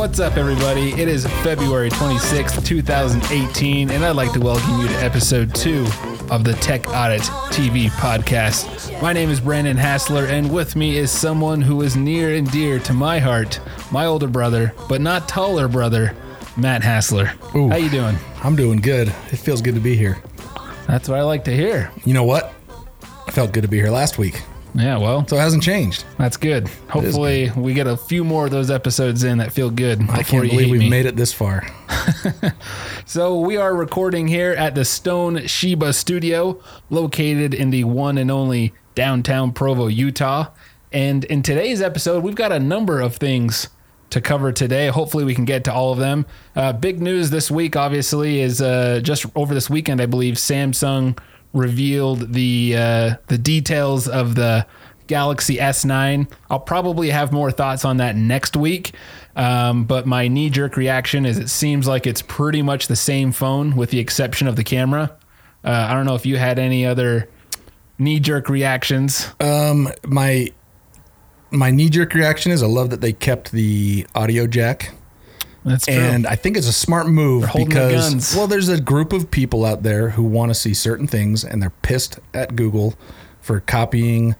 What's 0.00 0.18
up, 0.18 0.38
everybody? 0.38 0.92
It 0.92 1.08
is 1.08 1.26
February 1.42 1.90
26th, 1.90 2.64
2018, 2.64 3.90
and 3.90 4.02
I'd 4.02 4.16
like 4.16 4.32
to 4.32 4.40
welcome 4.40 4.80
you 4.80 4.88
to 4.88 4.94
episode 4.94 5.54
two 5.54 5.86
of 6.30 6.42
the 6.42 6.54
Tech 6.54 6.88
Audit 6.88 7.20
TV 7.52 7.90
podcast. 7.90 9.02
My 9.02 9.12
name 9.12 9.28
is 9.28 9.40
Brandon 9.40 9.76
Hassler, 9.76 10.24
and 10.24 10.50
with 10.50 10.74
me 10.74 10.96
is 10.96 11.10
someone 11.10 11.60
who 11.60 11.82
is 11.82 11.96
near 11.96 12.34
and 12.34 12.50
dear 12.50 12.78
to 12.78 12.94
my 12.94 13.18
heart, 13.18 13.60
my 13.92 14.06
older 14.06 14.26
brother, 14.26 14.72
but 14.88 15.02
not 15.02 15.28
taller 15.28 15.68
brother, 15.68 16.16
Matt 16.56 16.82
Hassler. 16.82 17.34
Ooh. 17.54 17.68
How 17.68 17.76
you 17.76 17.90
doing? 17.90 18.16
I'm 18.42 18.56
doing 18.56 18.78
good. 18.78 19.08
It 19.08 19.36
feels 19.36 19.60
good 19.60 19.74
to 19.74 19.82
be 19.82 19.96
here. 19.96 20.16
That's 20.86 21.10
what 21.10 21.18
I 21.18 21.24
like 21.24 21.44
to 21.44 21.54
hear. 21.54 21.92
You 22.06 22.14
know 22.14 22.24
what? 22.24 22.54
I 23.26 23.32
felt 23.32 23.52
good 23.52 23.64
to 23.64 23.68
be 23.68 23.76
here 23.76 23.90
last 23.90 24.16
week, 24.16 24.40
Yeah, 24.74 24.98
well, 24.98 25.26
so 25.26 25.36
it 25.36 25.40
hasn't 25.40 25.62
changed. 25.62 26.04
that's 26.18 26.36
good. 26.36 26.68
Hopefully, 26.88 27.50
we 27.56 27.74
get 27.74 27.86
a 27.86 27.96
few 27.96 28.24
more 28.24 28.44
of 28.44 28.50
those 28.50 28.70
episodes 28.70 29.24
in 29.24 29.38
that 29.38 29.52
feel 29.52 29.70
good 29.70 30.00
I 30.10 30.22
can't 30.22 30.48
believe 30.48 30.70
we've 30.70 30.80
me. 30.80 30.88
made 30.88 31.06
it 31.06 31.16
this 31.16 31.32
far. 31.32 31.66
So 33.06 33.40
we 33.40 33.56
are 33.56 33.74
recording 33.74 34.28
here 34.28 34.52
at 34.52 34.76
the 34.76 34.84
Stone 34.84 35.46
Sheba 35.48 35.92
Studio, 35.92 36.62
located 36.90 37.54
in 37.54 37.70
the 37.70 37.82
one 37.84 38.18
and 38.18 38.30
only 38.30 38.72
downtown 38.94 39.50
Provo, 39.52 39.88
Utah. 39.88 40.46
And 40.92 41.24
in 41.24 41.42
today's 41.42 41.82
episode, 41.82 42.22
we've 42.22 42.36
got 42.36 42.52
a 42.52 42.60
number 42.60 43.00
of 43.00 43.16
things 43.16 43.68
to 44.10 44.20
cover 44.20 44.52
today. 44.52 44.86
Hopefully, 44.88 45.24
we 45.24 45.34
can 45.34 45.44
get 45.44 45.64
to 45.64 45.72
all 45.72 45.92
of 45.92 45.98
them. 45.98 46.24
Uh, 46.54 46.72
big 46.72 47.00
news 47.02 47.30
this 47.30 47.50
week, 47.50 47.74
obviously, 47.74 48.40
is 48.40 48.62
uh, 48.62 49.00
just 49.02 49.26
over 49.34 49.54
this 49.54 49.68
weekend. 49.68 50.00
I 50.00 50.06
believe 50.06 50.34
Samsung 50.36 51.18
revealed 51.52 52.32
the 52.32 52.74
uh, 52.76 53.14
the 53.26 53.38
details 53.38 54.08
of 54.08 54.34
the 54.34 54.66
Galaxy 55.06 55.56
S9. 55.56 56.30
I'll 56.48 56.60
probably 56.60 57.10
have 57.10 57.32
more 57.32 57.50
thoughts 57.50 57.84
on 57.84 57.96
that 57.96 58.14
next 58.16 58.56
week. 58.56 58.92
Um, 59.36 59.84
but 59.84 60.06
my 60.06 60.28
knee 60.28 60.50
jerk 60.50 60.76
reaction 60.76 61.26
is 61.26 61.38
it 61.38 61.50
seems 61.50 61.86
like 61.86 62.06
it's 62.06 62.22
pretty 62.22 62.62
much 62.62 62.86
the 62.86 62.96
same 62.96 63.32
phone 63.32 63.76
with 63.76 63.90
the 63.90 63.98
exception 63.98 64.46
of 64.46 64.56
the 64.56 64.64
camera. 64.64 65.16
Uh, 65.64 65.86
I 65.88 65.94
don't 65.94 66.06
know 66.06 66.14
if 66.14 66.26
you 66.26 66.36
had 66.36 66.58
any 66.58 66.86
other 66.86 67.28
knee 67.98 68.20
jerk 68.20 68.48
reactions. 68.48 69.28
Um, 69.40 69.88
my 70.06 70.48
my 71.50 71.70
knee 71.70 71.90
jerk 71.90 72.14
reaction 72.14 72.52
is 72.52 72.62
I 72.62 72.66
love 72.66 72.90
that 72.90 73.00
they 73.00 73.12
kept 73.12 73.52
the 73.52 74.06
audio 74.14 74.46
jack, 74.46 74.92
That's 75.64 75.84
true. 75.86 75.94
and 75.94 76.26
I 76.26 76.36
think 76.36 76.56
it's 76.56 76.66
a 76.68 76.72
smart 76.72 77.06
move 77.06 77.44
because 77.54 78.34
well, 78.34 78.46
there's 78.46 78.68
a 78.68 78.80
group 78.80 79.12
of 79.12 79.30
people 79.30 79.64
out 79.64 79.82
there 79.82 80.10
who 80.10 80.22
want 80.22 80.50
to 80.50 80.54
see 80.54 80.72
certain 80.74 81.06
things, 81.06 81.44
and 81.44 81.60
they're 81.62 81.70
pissed 81.82 82.18
at 82.32 82.56
Google 82.56 82.94
for 83.40 83.60
copying 83.60 84.36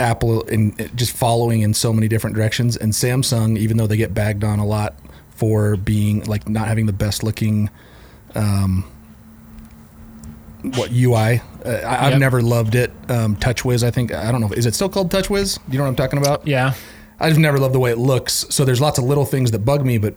Apple 0.00 0.44
and 0.48 0.90
just 0.96 1.16
following 1.16 1.62
in 1.62 1.72
so 1.72 1.92
many 1.92 2.08
different 2.08 2.34
directions. 2.36 2.76
And 2.76 2.92
Samsung, 2.92 3.56
even 3.58 3.76
though 3.76 3.86
they 3.86 3.96
get 3.96 4.12
bagged 4.12 4.42
on 4.44 4.58
a 4.58 4.66
lot 4.66 4.94
for 5.30 5.76
being 5.76 6.24
like 6.24 6.48
not 6.48 6.66
having 6.68 6.86
the 6.86 6.92
best 6.92 7.22
looking, 7.22 7.70
um, 8.34 8.84
what 10.74 10.90
UI. 10.92 11.40
Uh, 11.64 11.68
I, 11.68 12.06
I've 12.06 12.10
Yep. 12.12 12.18
never 12.20 12.42
loved 12.42 12.74
it. 12.74 12.90
Um, 13.08 13.36
TouchWiz, 13.36 13.82
I 13.84 13.90
think 13.90 14.12
I 14.12 14.32
don't 14.32 14.40
know. 14.40 14.50
Is 14.52 14.66
it 14.66 14.74
still 14.74 14.88
called 14.88 15.10
TouchWiz? 15.10 15.58
You 15.70 15.78
know 15.78 15.84
what 15.84 15.90
I'm 15.90 15.96
talking 15.96 16.18
about? 16.18 16.46
yeah. 16.46 16.74
I've 17.18 17.38
never 17.38 17.58
loved 17.58 17.74
the 17.74 17.78
way 17.80 17.90
it 17.92 17.96
looks. 17.98 18.44
So 18.50 18.66
there's 18.66 18.80
lots 18.80 18.98
of 18.98 19.04
little 19.04 19.24
things 19.24 19.50
that 19.52 19.60
bug 19.60 19.86
me, 19.86 19.96
but 19.96 20.16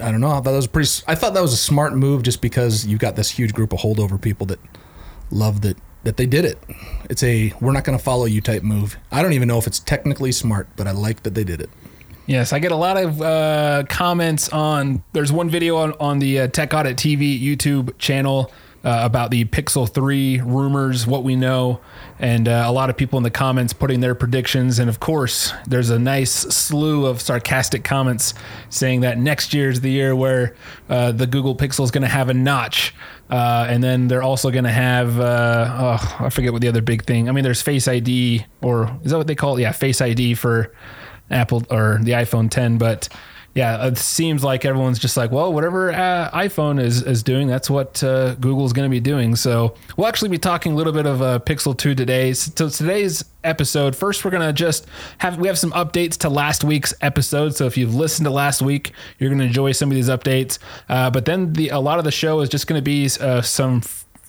I 0.00 0.10
don't 0.10 0.20
know. 0.20 0.30
I 0.30 0.34
thought 0.34 0.44
that 0.44 0.52
was 0.52 0.66
pretty. 0.66 0.90
I 1.06 1.14
thought 1.14 1.34
that 1.34 1.42
was 1.42 1.52
a 1.52 1.58
smart 1.58 1.94
move, 1.94 2.22
just 2.22 2.40
because 2.40 2.86
you've 2.86 3.00
got 3.00 3.16
this 3.16 3.30
huge 3.30 3.52
group 3.52 3.72
of 3.72 3.80
holdover 3.80 4.20
people 4.20 4.46
that 4.46 4.60
love 5.30 5.60
that 5.62 5.76
that 6.04 6.16
they 6.16 6.26
did 6.26 6.44
it. 6.44 6.58
It's 7.10 7.22
a 7.22 7.52
we're 7.60 7.72
not 7.72 7.84
going 7.84 7.98
to 7.98 8.02
follow 8.02 8.24
you 8.24 8.40
type 8.40 8.62
move. 8.62 8.96
I 9.10 9.22
don't 9.22 9.32
even 9.32 9.48
know 9.48 9.58
if 9.58 9.66
it's 9.66 9.78
technically 9.78 10.32
smart, 10.32 10.68
but 10.76 10.86
I 10.86 10.92
like 10.92 11.22
that 11.24 11.34
they 11.34 11.44
did 11.44 11.60
it. 11.60 11.70
Yes, 12.26 12.52
I 12.52 12.58
get 12.58 12.72
a 12.72 12.76
lot 12.76 12.98
of 12.98 13.22
uh, 13.22 13.84
comments 13.88 14.50
on. 14.50 15.02
There's 15.14 15.32
one 15.32 15.48
video 15.48 15.76
on, 15.78 15.94
on 15.98 16.18
the 16.18 16.40
uh, 16.40 16.48
Tech 16.48 16.74
Audit 16.74 16.98
TV 16.98 17.40
YouTube 17.40 17.96
channel 17.98 18.52
uh, 18.84 19.00
about 19.02 19.30
the 19.30 19.44
Pixel 19.46 19.88
3 19.88 20.40
rumors, 20.40 21.06
what 21.06 21.24
we 21.24 21.36
know, 21.36 21.80
and 22.18 22.48
uh, 22.48 22.64
a 22.66 22.72
lot 22.72 22.90
of 22.90 22.96
people 22.96 23.16
in 23.16 23.22
the 23.22 23.30
comments 23.30 23.72
putting 23.72 24.00
their 24.00 24.14
predictions. 24.14 24.78
And 24.78 24.88
of 24.88 25.00
course, 25.00 25.52
there's 25.66 25.90
a 25.90 25.98
nice 25.98 26.30
slew 26.30 27.06
of 27.06 27.20
sarcastic 27.20 27.84
comments 27.84 28.34
saying 28.70 29.00
that 29.00 29.18
next 29.18 29.52
year 29.52 29.70
is 29.70 29.80
the 29.80 29.90
year 29.90 30.14
where 30.14 30.54
uh, 30.88 31.12
the 31.12 31.26
Google 31.26 31.56
Pixel 31.56 31.84
is 31.84 31.90
going 31.90 32.02
to 32.02 32.08
have 32.08 32.28
a 32.28 32.34
notch. 32.34 32.94
Uh, 33.30 33.66
and 33.68 33.84
then 33.84 34.08
they're 34.08 34.22
also 34.22 34.50
going 34.50 34.64
to 34.64 34.70
have, 34.70 35.20
uh, 35.20 35.98
oh, 36.00 36.16
I 36.20 36.30
forget 36.30 36.52
what 36.52 36.62
the 36.62 36.68
other 36.68 36.80
big 36.80 37.04
thing. 37.04 37.28
I 37.28 37.32
mean, 37.32 37.44
there's 37.44 37.60
Face 37.60 37.86
ID, 37.86 38.46
or 38.62 38.96
is 39.04 39.10
that 39.10 39.18
what 39.18 39.26
they 39.26 39.34
call 39.34 39.56
it? 39.58 39.62
Yeah, 39.62 39.72
Face 39.72 40.00
ID 40.00 40.34
for 40.34 40.72
Apple 41.30 41.62
or 41.70 41.98
the 42.00 42.12
iPhone 42.12 42.50
10, 42.50 42.78
but 42.78 43.08
yeah, 43.54 43.86
it 43.86 43.98
seems 43.98 44.44
like 44.44 44.64
everyone's 44.64 44.98
just 44.98 45.16
like, 45.16 45.32
well, 45.32 45.52
whatever 45.52 45.90
uh, 45.90 46.30
iPhone 46.32 46.80
is 46.80 47.02
is 47.02 47.22
doing, 47.22 47.48
that's 47.48 47.68
what 47.68 48.02
uh, 48.04 48.34
Google's 48.36 48.72
going 48.72 48.88
to 48.88 48.90
be 48.90 49.00
doing. 49.00 49.34
So 49.34 49.74
we'll 49.96 50.06
actually 50.06 50.28
be 50.28 50.38
talking 50.38 50.72
a 50.72 50.74
little 50.76 50.92
bit 50.92 51.06
of 51.06 51.20
uh, 51.22 51.38
Pixel 51.40 51.76
2 51.76 51.94
today. 51.94 52.32
So 52.34 52.68
today's 52.68 53.24
episode, 53.42 53.96
first 53.96 54.24
we're 54.24 54.30
going 54.30 54.46
to 54.46 54.52
just 54.52 54.86
have 55.18 55.38
we 55.38 55.48
have 55.48 55.58
some 55.58 55.72
updates 55.72 56.16
to 56.18 56.28
last 56.28 56.62
week's 56.62 56.94
episode. 57.00 57.56
So 57.56 57.66
if 57.66 57.76
you've 57.76 57.94
listened 57.94 58.26
to 58.26 58.30
last 58.30 58.62
week, 58.62 58.92
you're 59.18 59.30
going 59.30 59.40
to 59.40 59.46
enjoy 59.46 59.72
some 59.72 59.90
of 59.90 59.94
these 59.96 60.08
updates. 60.08 60.58
Uh, 60.88 61.10
but 61.10 61.24
then 61.24 61.52
the 61.54 61.70
a 61.70 61.80
lot 61.80 61.98
of 61.98 62.04
the 62.04 62.12
show 62.12 62.40
is 62.40 62.48
just 62.48 62.66
going 62.66 62.78
to 62.78 62.84
be 62.84 63.08
uh, 63.20 63.42
some 63.42 63.82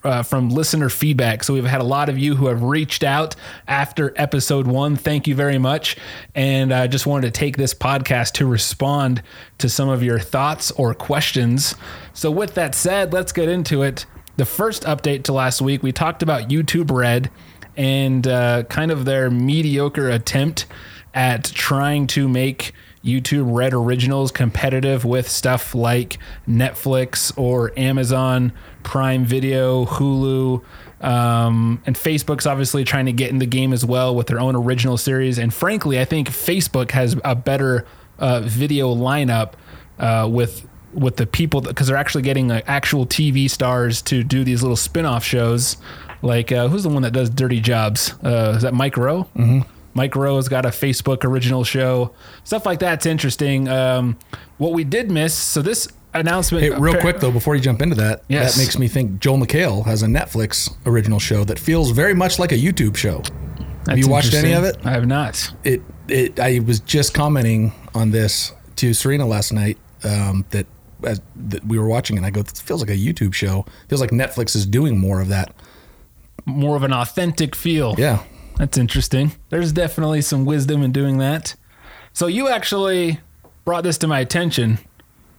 uh, 0.03 0.23
from 0.23 0.49
listener 0.49 0.89
feedback. 0.89 1.43
So 1.43 1.53
we've 1.53 1.65
had 1.65 1.81
a 1.81 1.85
lot 1.85 2.09
of 2.09 2.17
you 2.17 2.35
who 2.35 2.47
have 2.47 2.63
reached 2.63 3.03
out 3.03 3.35
after 3.67 4.13
episode 4.15 4.67
one. 4.67 4.95
Thank 4.95 5.27
you 5.27 5.35
very 5.35 5.57
much. 5.57 5.97
And 6.35 6.73
I 6.73 6.87
just 6.87 7.05
wanted 7.05 7.33
to 7.33 7.39
take 7.39 7.57
this 7.57 7.73
podcast 7.73 8.33
to 8.33 8.45
respond 8.45 9.21
to 9.57 9.69
some 9.69 9.89
of 9.89 10.01
your 10.03 10.19
thoughts 10.19 10.71
or 10.71 10.93
questions. 10.93 11.75
So 12.13 12.31
with 12.31 12.55
that 12.55 12.75
said, 12.75 13.13
let's 13.13 13.31
get 13.31 13.49
into 13.49 13.83
it. 13.83 14.05
The 14.37 14.45
first 14.45 14.83
update 14.83 15.23
to 15.23 15.33
last 15.33 15.61
week, 15.61 15.83
we 15.83 15.91
talked 15.91 16.23
about 16.23 16.49
YouTube 16.49 16.91
Red 16.91 17.29
and 17.75 18.25
uh, 18.27 18.63
kind 18.63 18.91
of 18.91 19.05
their 19.05 19.29
mediocre 19.29 20.09
attempt 20.09 20.65
at 21.13 21.43
trying 21.43 22.07
to 22.07 22.27
make 22.27 22.73
YouTube 23.03 23.55
Red 23.55 23.73
Originals 23.73 24.31
competitive 24.31 25.05
with 25.05 25.29
stuff 25.29 25.73
like 25.73 26.17
Netflix 26.47 27.31
or 27.37 27.71
Amazon 27.77 28.51
Prime 28.83 29.25
Video, 29.25 29.85
Hulu, 29.85 30.63
um, 31.01 31.81
and 31.85 31.95
Facebook's 31.95 32.45
obviously 32.45 32.83
trying 32.83 33.05
to 33.05 33.13
get 33.13 33.29
in 33.29 33.39
the 33.39 33.45
game 33.45 33.71
as 33.71 33.85
well 33.85 34.15
with 34.15 34.27
their 34.27 34.39
own 34.39 34.55
original 34.55 34.97
series. 34.97 35.37
And 35.37 35.53
frankly, 35.53 35.99
I 35.99 36.05
think 36.05 36.29
Facebook 36.29 36.91
has 36.91 37.15
a 37.23 37.35
better 37.35 37.85
uh, 38.17 38.41
video 38.41 38.93
lineup 38.93 39.53
uh, 39.97 40.27
with 40.29 40.67
with 40.93 41.17
the 41.17 41.27
people 41.27 41.61
because 41.61 41.87
they're 41.87 41.95
actually 41.95 42.23
getting 42.23 42.51
uh, 42.51 42.61
actual 42.65 43.05
TV 43.05 43.49
stars 43.49 44.01
to 44.01 44.23
do 44.23 44.43
these 44.43 44.61
little 44.61 44.75
spin-off 44.75 45.23
shows. 45.23 45.77
Like 46.21 46.51
uh, 46.51 46.67
who's 46.67 46.83
the 46.83 46.89
one 46.89 47.03
that 47.03 47.11
does 47.11 47.29
Dirty 47.29 47.61
Jobs? 47.61 48.13
Uh, 48.23 48.53
is 48.57 48.63
that 48.63 48.73
Mike 48.73 48.97
Rowe? 48.97 49.23
Mm-hmm. 49.35 49.61
Mike 49.93 50.15
Rowe 50.15 50.35
has 50.37 50.47
got 50.49 50.65
a 50.65 50.69
Facebook 50.69 51.23
original 51.23 51.63
show. 51.63 52.13
Stuff 52.43 52.65
like 52.65 52.79
that's 52.79 53.05
interesting. 53.05 53.67
Um, 53.67 54.17
what 54.57 54.73
we 54.73 54.83
did 54.83 55.09
miss, 55.11 55.33
so 55.33 55.61
this 55.61 55.87
announcement. 56.13 56.63
Hey, 56.63 56.69
real 56.71 56.99
quick 56.99 57.19
though, 57.19 57.31
before 57.31 57.55
you 57.55 57.61
jump 57.61 57.81
into 57.81 57.95
that, 57.95 58.23
Yes. 58.27 58.55
that 58.55 58.61
makes 58.61 58.77
me 58.77 58.87
think 58.87 59.19
Joel 59.19 59.39
McHale 59.39 59.85
has 59.85 60.03
a 60.03 60.07
Netflix 60.07 60.73
original 60.85 61.19
show 61.19 61.43
that 61.45 61.59
feels 61.59 61.91
very 61.91 62.13
much 62.13 62.39
like 62.39 62.51
a 62.51 62.57
YouTube 62.57 62.95
show. 62.95 63.21
Have 63.87 63.97
you 63.97 64.07
watched 64.09 64.33
any 64.33 64.53
of 64.53 64.63
it? 64.63 64.77
I 64.83 64.91
have 64.91 65.07
not. 65.07 65.51
it 65.63 65.81
it 66.07 66.39
I 66.39 66.59
was 66.59 66.79
just 66.79 67.13
commenting 67.13 67.71
on 67.95 68.11
this 68.11 68.51
to 68.77 68.93
Serena 68.93 69.25
last 69.25 69.51
night 69.53 69.77
um, 70.03 70.45
that 70.51 70.65
as 71.03 71.21
that 71.35 71.65
we 71.65 71.77
were 71.79 71.87
watching 71.87 72.17
and 72.17 72.25
I 72.25 72.29
go 72.29 72.41
this 72.41 72.59
feels 72.61 72.81
like 72.81 72.89
a 72.89 72.97
YouTube 72.97 73.33
show 73.33 73.65
feels 73.87 74.01
like 74.01 74.09
Netflix 74.11 74.55
is 74.55 74.65
doing 74.65 74.97
more 74.97 75.21
of 75.21 75.29
that 75.29 75.53
More 76.45 76.75
of 76.75 76.83
an 76.83 76.91
authentic 76.93 77.55
feel. 77.55 77.95
yeah 77.97 78.23
That's 78.59 78.77
interesting. 78.77 79.31
There's 79.49 79.71
definitely 79.71 80.21
some 80.21 80.45
wisdom 80.45 80.83
in 80.83 80.91
doing 80.91 81.17
that. 81.17 81.55
So 82.13 82.27
you 82.27 82.49
actually 82.49 83.19
brought 83.65 83.83
this 83.83 83.97
to 83.99 84.07
my 84.07 84.19
attention. 84.19 84.79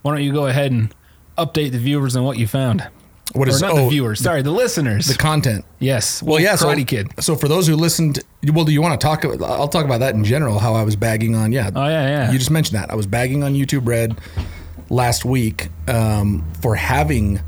Why 0.01 0.13
don't 0.13 0.23
you 0.23 0.33
go 0.33 0.47
ahead 0.47 0.71
and 0.71 0.93
update 1.37 1.71
the 1.71 1.77
viewers 1.77 2.15
on 2.15 2.23
what 2.23 2.37
you 2.37 2.47
found? 2.47 2.87
what 3.33 3.47
Or 3.47 3.59
not 3.59 3.71
oh, 3.71 3.83
the 3.83 3.89
viewers, 3.89 4.19
sorry, 4.19 4.41
the 4.41 4.51
listeners. 4.51 5.07
the 5.07 5.15
content 5.15 5.63
yes. 5.79 6.21
well 6.21 6.37
yeah 6.37 6.55
so, 6.55 6.75
Kid. 6.83 7.07
so 7.21 7.37
for 7.37 7.47
those 7.47 7.65
who 7.65 7.77
listened 7.77 8.19
well 8.51 8.65
do 8.65 8.73
you 8.73 8.81
want 8.81 8.99
to 8.99 9.07
talk 9.07 9.23
I'll 9.23 9.69
talk 9.69 9.85
about 9.85 10.01
that 10.01 10.15
in 10.15 10.25
general 10.25 10.59
how 10.59 10.73
I 10.73 10.83
was 10.83 10.97
bagging 10.97 11.33
on 11.33 11.53
yeah 11.53 11.69
Oh 11.73 11.87
yeah, 11.87 12.07
yeah. 12.07 12.31
you 12.33 12.37
just 12.37 12.51
mentioned 12.51 12.77
that 12.77 12.91
I 12.91 12.95
was 12.95 13.05
bagging 13.05 13.41
on 13.41 13.53
YouTube 13.53 13.87
Red 13.87 14.19
last 14.89 15.23
week 15.23 15.69
um, 15.87 16.45
for 16.61 16.75
having 16.75 17.39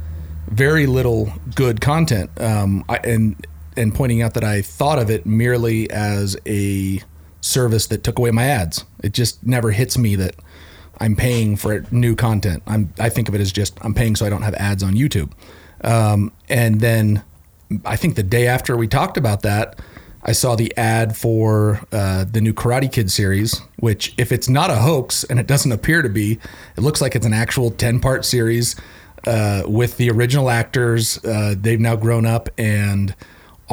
very 0.48 0.86
little 0.88 1.32
good 1.56 1.82
content, 1.82 2.30
um, 2.40 2.86
I, 2.88 2.98
and 2.98 3.48
and 3.78 3.94
pointing 3.94 4.22
out 4.22 4.34
that 4.34 4.44
I 4.44 4.62
thought 4.62 5.00
of 5.00 5.10
it 5.10 5.26
merely 5.26 5.90
as 5.92 6.38
a 6.46 7.02
service 7.42 7.88
that 7.88 8.04
took 8.04 8.18
away 8.18 8.32
my 8.32 8.46
ads. 8.46 8.86
It 9.04 9.14
just 9.14 9.46
never 9.46 9.72
hits 9.72 9.98
me 9.98 10.16
that 10.16 10.36
I'm 11.00 11.16
paying 11.16 11.56
for 11.56 11.86
new 11.92 12.16
content. 12.16 12.64
I'm 12.68 12.94
I 13.00 13.10
think 13.10 13.28
of 13.28 13.36
it 13.36 13.42
as 13.42 13.52
just 13.52 13.78
I'm 13.84 13.94
paying 13.94 14.16
so 14.16 14.26
I 14.26 14.30
don't 14.30 14.44
have 14.44 14.56
ads 14.56 14.84
on 14.84 14.94
YouTube. 14.94 15.32
Um, 15.84 16.32
and 16.50 16.80
then 16.80 17.24
I 17.86 17.96
think 17.96 18.16
the 18.16 18.24
day 18.24 18.48
after 18.48 18.78
we 18.78 18.88
talked 18.88 19.18
about 19.18 19.42
that, 19.42 19.80
I 20.26 20.32
saw 20.32 20.56
the 20.56 20.76
ad 20.78 21.18
for 21.18 21.82
uh, 21.92 22.24
the 22.24 22.40
new 22.40 22.54
Karate 22.54 22.92
Kid 22.92 23.12
series, 23.12 23.60
which, 23.78 24.14
if 24.18 24.32
it's 24.32 24.48
not 24.48 24.70
a 24.70 24.76
hoax, 24.76 25.26
and 25.26 25.40
it 25.40 25.48
doesn't 25.48 25.72
appear 25.72 26.02
to 26.02 26.08
be, 26.08 26.40
it 26.78 26.82
looks 26.82 27.02
like 27.02 27.16
it's 27.16 27.26
an 27.26 27.34
actual 27.34 27.72
10 27.72 28.00
part 28.00 28.24
series 28.24 28.78
uh, 29.28 29.64
with 29.66 29.98
the 29.98 30.10
original 30.10 30.50
actors. 30.50 31.24
Uh, 31.26 31.56
they've 31.58 31.80
now 31.80 31.98
grown 31.98 32.26
up 32.26 32.50
and 32.58 33.14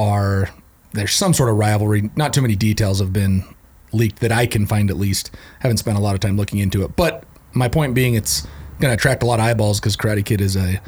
are, 0.00 0.50
there's 0.92 1.14
some 1.14 1.34
sort 1.34 1.50
of 1.50 1.56
rivalry. 1.56 2.10
Not 2.16 2.32
too 2.32 2.42
many 2.42 2.56
details 2.56 3.00
have 3.00 3.12
been 3.12 3.44
leaked 3.92 4.20
that 4.20 4.32
I 4.32 4.46
can 4.46 4.66
find 4.66 4.90
at 4.90 4.96
least. 4.96 5.30
Haven't 5.60 5.78
spent 5.78 5.98
a 5.98 6.00
lot 6.00 6.14
of 6.14 6.20
time 6.20 6.36
looking 6.36 6.58
into 6.58 6.82
it. 6.84 6.96
But 6.96 7.24
my 7.52 7.68
point 7.68 7.94
being, 7.94 8.14
it's 8.14 8.42
going 8.78 8.90
to 8.90 8.94
attract 8.94 9.22
a 9.22 9.26
lot 9.26 9.40
of 9.40 9.46
eyeballs 9.46 9.80
because 9.80 9.96
Karate 9.96 10.24
Kid 10.24 10.40
is 10.40 10.56
a 10.56 10.80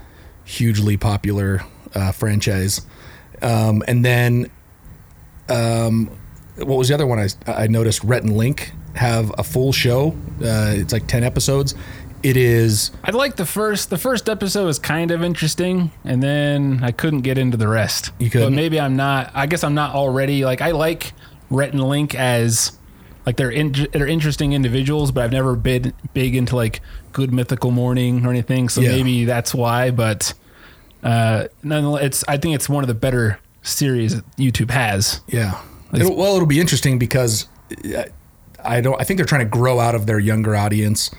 hugely 0.44 0.96
popular 0.96 1.62
uh, 1.94 2.12
franchise. 2.12 2.86
Um, 3.42 3.82
and 3.86 4.04
then 4.04 4.50
um, 5.48 6.10
what 6.56 6.78
was 6.78 6.88
the 6.88 6.94
other 6.94 7.06
one 7.06 7.18
I, 7.18 7.28
I 7.46 7.66
noticed? 7.66 8.04
Rhett 8.04 8.22
and 8.22 8.36
Link 8.36 8.72
have 8.94 9.32
a 9.38 9.44
full 9.44 9.72
show. 9.72 10.16
Uh, 10.42 10.74
it's 10.76 10.92
like 10.92 11.06
10 11.06 11.24
episodes. 11.24 11.74
It 12.22 12.36
is, 12.36 12.92
I 13.02 13.10
like 13.10 13.36
the 13.36 13.46
first. 13.46 13.90
The 13.90 13.98
first 13.98 14.28
episode 14.28 14.66
was 14.66 14.78
kind 14.78 15.10
of 15.10 15.22
interesting, 15.24 15.90
and 16.04 16.22
then 16.22 16.80
I 16.82 16.92
couldn't 16.92 17.22
get 17.22 17.36
into 17.38 17.56
the 17.56 17.66
rest. 17.68 18.12
You 18.18 18.30
couldn't? 18.30 18.50
But 18.50 18.54
maybe 18.56 18.78
I'm 18.78 18.94
not. 18.96 19.32
I 19.34 19.46
guess 19.46 19.64
I'm 19.64 19.74
not 19.74 19.94
already 19.94 20.44
like 20.44 20.60
I 20.60 20.70
like 20.70 21.12
Rhett 21.50 21.72
and 21.72 21.82
Link 21.82 22.14
as 22.14 22.78
like 23.26 23.36
they're 23.36 23.50
in, 23.50 23.72
they're 23.92 24.06
interesting 24.06 24.52
individuals, 24.52 25.10
but 25.10 25.24
I've 25.24 25.32
never 25.32 25.56
been 25.56 25.92
big 26.14 26.36
into 26.36 26.54
like 26.56 26.80
Good 27.12 27.32
Mythical 27.32 27.70
Morning 27.72 28.24
or 28.24 28.30
anything. 28.30 28.68
So 28.68 28.80
Yeah. 28.80 28.90
maybe 28.90 29.24
that's 29.24 29.54
why. 29.54 29.90
But 29.90 30.32
uh, 31.02 31.48
nonetheless, 31.62 32.04
it's 32.04 32.24
I 32.28 32.36
think 32.36 32.54
it's 32.54 32.68
one 32.68 32.84
of 32.84 32.88
the 32.88 32.94
better 32.94 33.38
series 33.62 34.14
that 34.16 34.24
YouTube 34.36 34.70
has. 34.70 35.20
yeah. 35.28 35.60
It'll, 35.94 36.16
well, 36.16 36.36
it'll 36.36 36.46
be 36.46 36.58
interesting 36.58 36.98
because 36.98 37.48
uh, 37.84 38.04
I 38.64 38.80
don't, 38.80 38.98
I 38.98 39.04
think 39.04 39.18
they're 39.18 39.26
trying 39.26 39.44
to 39.44 39.50
grow 39.50 39.78
out 39.78 39.94
of 39.94 40.06
their 40.06 40.18
younger 40.18 40.56
audience. 40.56 41.10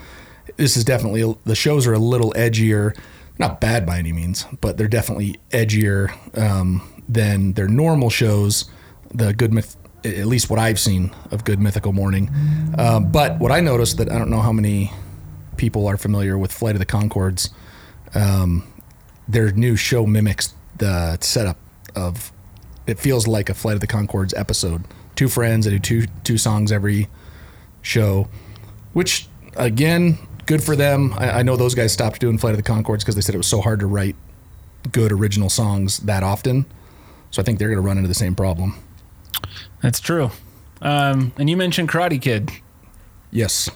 This 0.58 0.78
is 0.78 0.84
definitely, 0.84 1.36
the 1.46 1.56
shows 1.56 1.88
are 1.88 1.94
a 1.94 2.00
little 2.00 2.32
edgier, 2.34 2.98
not 3.40 3.62
bad 3.62 3.86
by 3.86 3.98
any 3.98 4.12
means, 4.12 4.46
but 4.62 4.78
they're 4.78 4.88
definitely 4.88 5.40
edgier 5.52 6.12
um, 6.38 6.82
than 7.08 7.54
their 7.54 7.68
normal 7.68 8.10
shows. 8.10 8.66
The 9.14 9.34
Good 9.34 9.54
Myth, 9.54 9.78
at 10.04 10.26
least 10.26 10.50
what 10.50 10.60
I've 10.60 10.80
seen 10.80 11.12
of 11.32 11.44
Good 11.44 11.60
Mythical 11.60 11.94
Morning. 11.94 12.30
Um, 12.78 13.12
but 13.12 13.40
what 13.40 13.52
I 13.52 13.60
noticed 13.60 13.98
that 13.98 14.12
I 14.12 14.18
don't 14.18 14.30
know 14.30 14.42
how 14.42 14.52
many 14.52 14.92
people 15.58 15.88
are 15.88 15.98
familiar 15.98 16.38
with 16.38 16.52
Flight 16.52 16.76
of 16.76 16.80
the 16.80 16.86
Conchords. 16.86 17.50
Um, 18.16 18.68
their 19.28 19.52
new 19.52 19.76
show 19.76 20.06
mimics 20.06 20.54
the 20.78 21.18
setup 21.22 21.58
of. 21.96 22.32
It 22.86 23.00
feels 23.00 23.28
like 23.28 23.50
a 23.50 23.54
Flight 23.54 23.76
of 23.76 23.82
the 23.82 23.88
Conchords 23.88 24.38
episode. 24.38 24.84
Two 25.16 25.30
friends 25.30 25.66
that 25.66 25.72
do 25.72 25.80
two 25.80 26.08
two 26.24 26.38
songs 26.38 26.72
every 26.72 27.08
show, 27.82 28.28
which 28.92 29.30
again, 29.56 30.18
good 30.46 30.64
for 30.64 30.76
them. 30.76 31.14
I, 31.18 31.40
I 31.40 31.44
know 31.44 31.56
those 31.56 31.76
guys 31.76 31.92
stopped 31.94 32.20
doing 32.20 32.38
Flight 32.38 32.52
of 32.58 32.64
the 32.64 32.70
Conchords 32.70 33.00
because 33.00 33.16
they 33.16 33.22
said 33.22 33.36
it 33.36 33.40
was 33.40 33.48
so 33.48 33.62
hard 33.62 33.80
to 33.80 33.88
write 33.88 34.16
good 34.92 35.12
original 35.12 35.50
songs 35.50 36.00
that 36.00 36.24
often. 36.24 36.66
So 37.32 37.42
I 37.42 37.46
think 37.46 37.60
they're 37.60 37.70
going 37.70 37.78
to 37.82 37.86
run 37.88 37.98
into 37.98 38.08
the 38.08 38.14
same 38.14 38.36
problem. 38.36 38.76
That's 39.82 40.00
true. 40.00 40.32
Um, 40.82 41.32
and 41.38 41.50
you 41.50 41.58
mentioned 41.58 41.90
Karate 41.90 42.22
Kid. 42.22 42.52
Yes. 43.32 43.70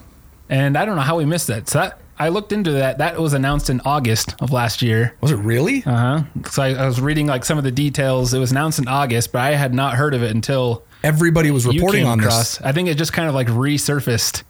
And 0.50 0.78
I 0.78 0.86
don't 0.86 0.96
know 0.96 1.02
how 1.02 1.18
we 1.18 1.26
missed 1.26 1.48
that. 1.48 1.68
So 1.70 1.80
that, 1.80 2.00
I 2.20 2.30
looked 2.30 2.52
into 2.52 2.72
that. 2.74 2.98
That 3.00 3.20
was 3.20 3.34
announced 3.34 3.70
in 3.70 3.82
August 3.86 4.36
of 4.42 4.52
last 4.52 4.82
year. 4.82 5.16
Was 5.22 5.32
it 5.32 5.38
really? 5.38 5.84
Uh 5.86 5.96
huh. 5.96 6.24
So 6.52 6.64
I, 6.64 6.74
I 6.74 6.86
was 6.86 7.00
reading 7.02 7.28
like 7.28 7.46
some 7.46 7.58
of 7.58 7.64
the 7.64 7.72
details. 7.72 8.34
It 8.34 8.40
was 8.40 8.52
announced 8.52 8.80
in 8.80 8.88
August, 8.88 9.32
but 9.32 9.40
I 9.42 9.52
had 9.56 9.74
not 9.74 9.96
heard 9.96 10.14
of 10.14 10.24
it 10.24 10.32
until 10.36 10.84
Everybody 11.04 11.52
was 11.52 11.66
reporting 11.66 12.06
on 12.06 12.20
across. 12.20 12.58
this. 12.58 12.62
I 12.66 12.72
think 12.72 12.90
it 12.90 12.96
just 12.98 13.14
kind 13.14 13.30
of 13.30 13.36
like 13.36 13.48
resurfaced 13.48 14.44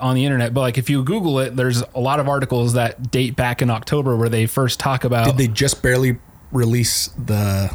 on 0.00 0.14
the 0.14 0.24
internet. 0.24 0.54
But 0.54 0.60
like 0.62 0.78
if 0.78 0.90
you 0.90 1.02
Google 1.04 1.38
it, 1.40 1.56
there's 1.56 1.82
a 1.94 2.00
lot 2.00 2.20
of 2.20 2.28
articles 2.28 2.72
that 2.74 3.10
date 3.10 3.36
back 3.36 3.62
in 3.62 3.70
October 3.70 4.16
where 4.16 4.28
they 4.28 4.46
first 4.46 4.80
talk 4.80 5.04
about. 5.04 5.26
Did 5.26 5.36
they 5.36 5.48
just 5.48 5.82
barely 5.82 6.18
release 6.52 7.08
the? 7.08 7.74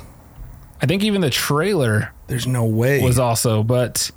I 0.81 0.85
think 0.85 1.03
even 1.03 1.21
the 1.21 1.29
trailer 1.29 2.13
There's 2.27 2.47
no 2.47 2.65
way. 2.65 3.01
was 3.01 3.17
also, 3.17 3.63
but, 3.63 4.11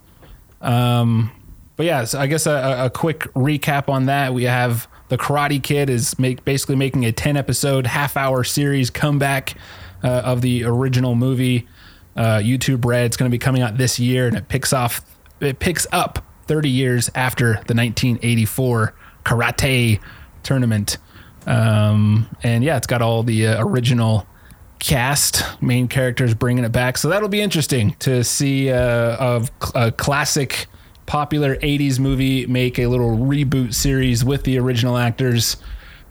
um, 0.61 1.31
but 1.77 1.87
yeah, 1.87 2.05
so 2.05 2.19
I 2.19 2.27
guess 2.27 2.47
a- 2.47 2.87
a, 2.87 2.91
quick 2.91 3.21
recap 3.35 3.89
on 3.89 4.07
that. 4.07 4.35
We 4.35 4.45
have 4.45 4.89
the 5.09 5.17
Karate 5.17 5.63
Kid 5.63 5.89
is 5.89 6.19
make 6.19 6.45
basically 6.45 6.75
making 6.75 7.07
a 7.07 7.13
ten 7.13 7.37
episode 7.37 7.87
half 7.87 8.17
hour 8.17 8.43
series 8.43 8.91
comeback 8.91 9.55
uh, 10.03 10.09
of 10.09 10.43
the 10.43 10.65
original 10.65 11.15
movie. 11.15 11.69
Uh, 12.17 12.39
YouTube 12.39 12.85
Red. 12.85 13.07
It's 13.07 13.17
going 13.17 13.31
to 13.31 13.33
be 13.35 13.39
coming 13.39 13.63
out 13.63 13.79
this 13.79 14.01
year, 14.01 14.27
and 14.27 14.37
it 14.37 14.49
picks 14.49 14.73
off. 14.73 15.03
It 15.41 15.61
picks 15.61 15.87
up 15.93 16.25
30 16.49 16.69
years 16.69 17.11
after 17.15 17.53
the 17.53 17.75
1984 17.75 18.95
karate 19.25 20.01
tournament. 20.43 20.99
Um, 21.47 22.29
and 22.43 22.65
yeah, 22.65 22.77
it's 22.77 22.87
got 22.87 23.03
all 23.03 23.23
the 23.23 23.47
uh, 23.47 23.65
original 23.65 24.27
cast, 24.79 25.45
main 25.63 25.89
characters 25.89 26.35
bringing 26.35 26.65
it 26.65 26.73
back. 26.73 26.99
So 26.99 27.09
that'll 27.09 27.29
be 27.29 27.41
interesting 27.41 27.95
to 28.01 28.25
see 28.25 28.71
uh, 28.71 29.17
of 29.17 29.51
a 29.75 29.93
classic, 29.93 30.67
popular 31.07 31.57
'80s 31.57 31.99
movie 31.99 32.47
make 32.47 32.79
a 32.79 32.87
little 32.87 33.17
reboot 33.17 33.75
series 33.75 34.25
with 34.25 34.45
the 34.45 34.59
original 34.59 34.97
actors 34.97 35.57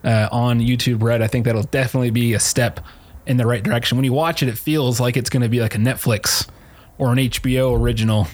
uh, 0.04 0.30
on 0.32 0.60
YouTube 0.60 1.04
Red. 1.04 1.22
I 1.22 1.28
think 1.28 1.46
that'll 1.46 1.64
definitely 1.64 2.12
be 2.12 2.34
a 2.34 2.40
step 2.40 2.80
in 3.26 3.38
the 3.38 3.46
right 3.46 3.62
direction. 3.62 3.98
When 3.98 4.06
you 4.06 4.14
watch 4.14 4.42
it, 4.42 4.50
it 4.50 4.58
feels 4.58 5.00
like 5.00 5.18
it's 5.18 5.30
going 5.30 5.44
to 5.44 5.50
be 5.50 5.60
like 5.60 5.76
a 5.76 5.80
Netflix 5.80 6.48
or 6.98 7.12
an 7.12 7.18
HBO 7.18 7.80
original. 7.80 8.28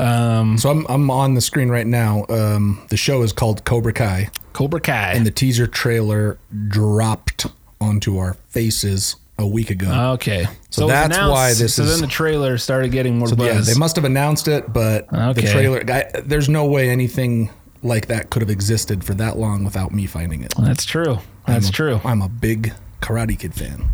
Um, 0.00 0.56
so 0.58 0.70
I'm 0.70 0.86
I'm 0.88 1.10
on 1.10 1.34
the 1.34 1.40
screen 1.40 1.68
right 1.68 1.86
now. 1.86 2.24
Um, 2.28 2.80
the 2.88 2.96
show 2.96 3.22
is 3.22 3.32
called 3.32 3.64
Cobra 3.64 3.92
Kai, 3.92 4.30
Cobra 4.52 4.80
Kai. 4.80 5.12
and 5.12 5.26
the 5.26 5.30
teaser 5.30 5.66
trailer 5.66 6.38
dropped 6.68 7.46
onto 7.80 8.18
our 8.18 8.34
faces 8.48 9.16
a 9.38 9.46
week 9.46 9.70
ago. 9.70 10.12
okay, 10.14 10.46
So 10.68 10.82
it 10.82 10.84
was 10.86 10.92
that's 10.92 11.16
announced, 11.16 11.32
why 11.32 11.48
this 11.54 11.74
So 11.76 11.82
is- 11.84 11.90
then 11.92 12.00
the 12.02 12.06
trailer 12.06 12.58
started 12.58 12.92
getting 12.92 13.18
more 13.18 13.28
buzz. 13.34 13.38
yeah, 13.46 13.60
they 13.60 13.78
must 13.78 13.96
have 13.96 14.04
announced 14.04 14.48
it, 14.48 14.70
but 14.72 15.08
the 15.08 15.28
Okay. 15.30 15.50
trailer. 15.52 15.82
I, 15.90 16.04
there's 16.24 16.48
no 16.50 16.66
way 16.66 16.90
anything 16.90 17.48
like 17.82 18.08
that 18.08 18.28
could 18.28 18.42
have 18.42 18.50
existed 18.50 19.02
for 19.02 19.14
that 19.14 19.38
long 19.38 19.64
without 19.64 19.92
me 19.92 20.04
finding 20.04 20.42
it. 20.42 20.52
That's 20.58 20.84
true. 20.84 21.20
That's 21.46 21.66
I'm 21.66 21.70
a- 21.70 21.72
true. 21.72 22.00
I'm 22.04 22.20
a 22.22 22.28
big 22.28 22.74
Karate 23.00 23.38
Kid 23.38 23.54
fan. 23.54 23.88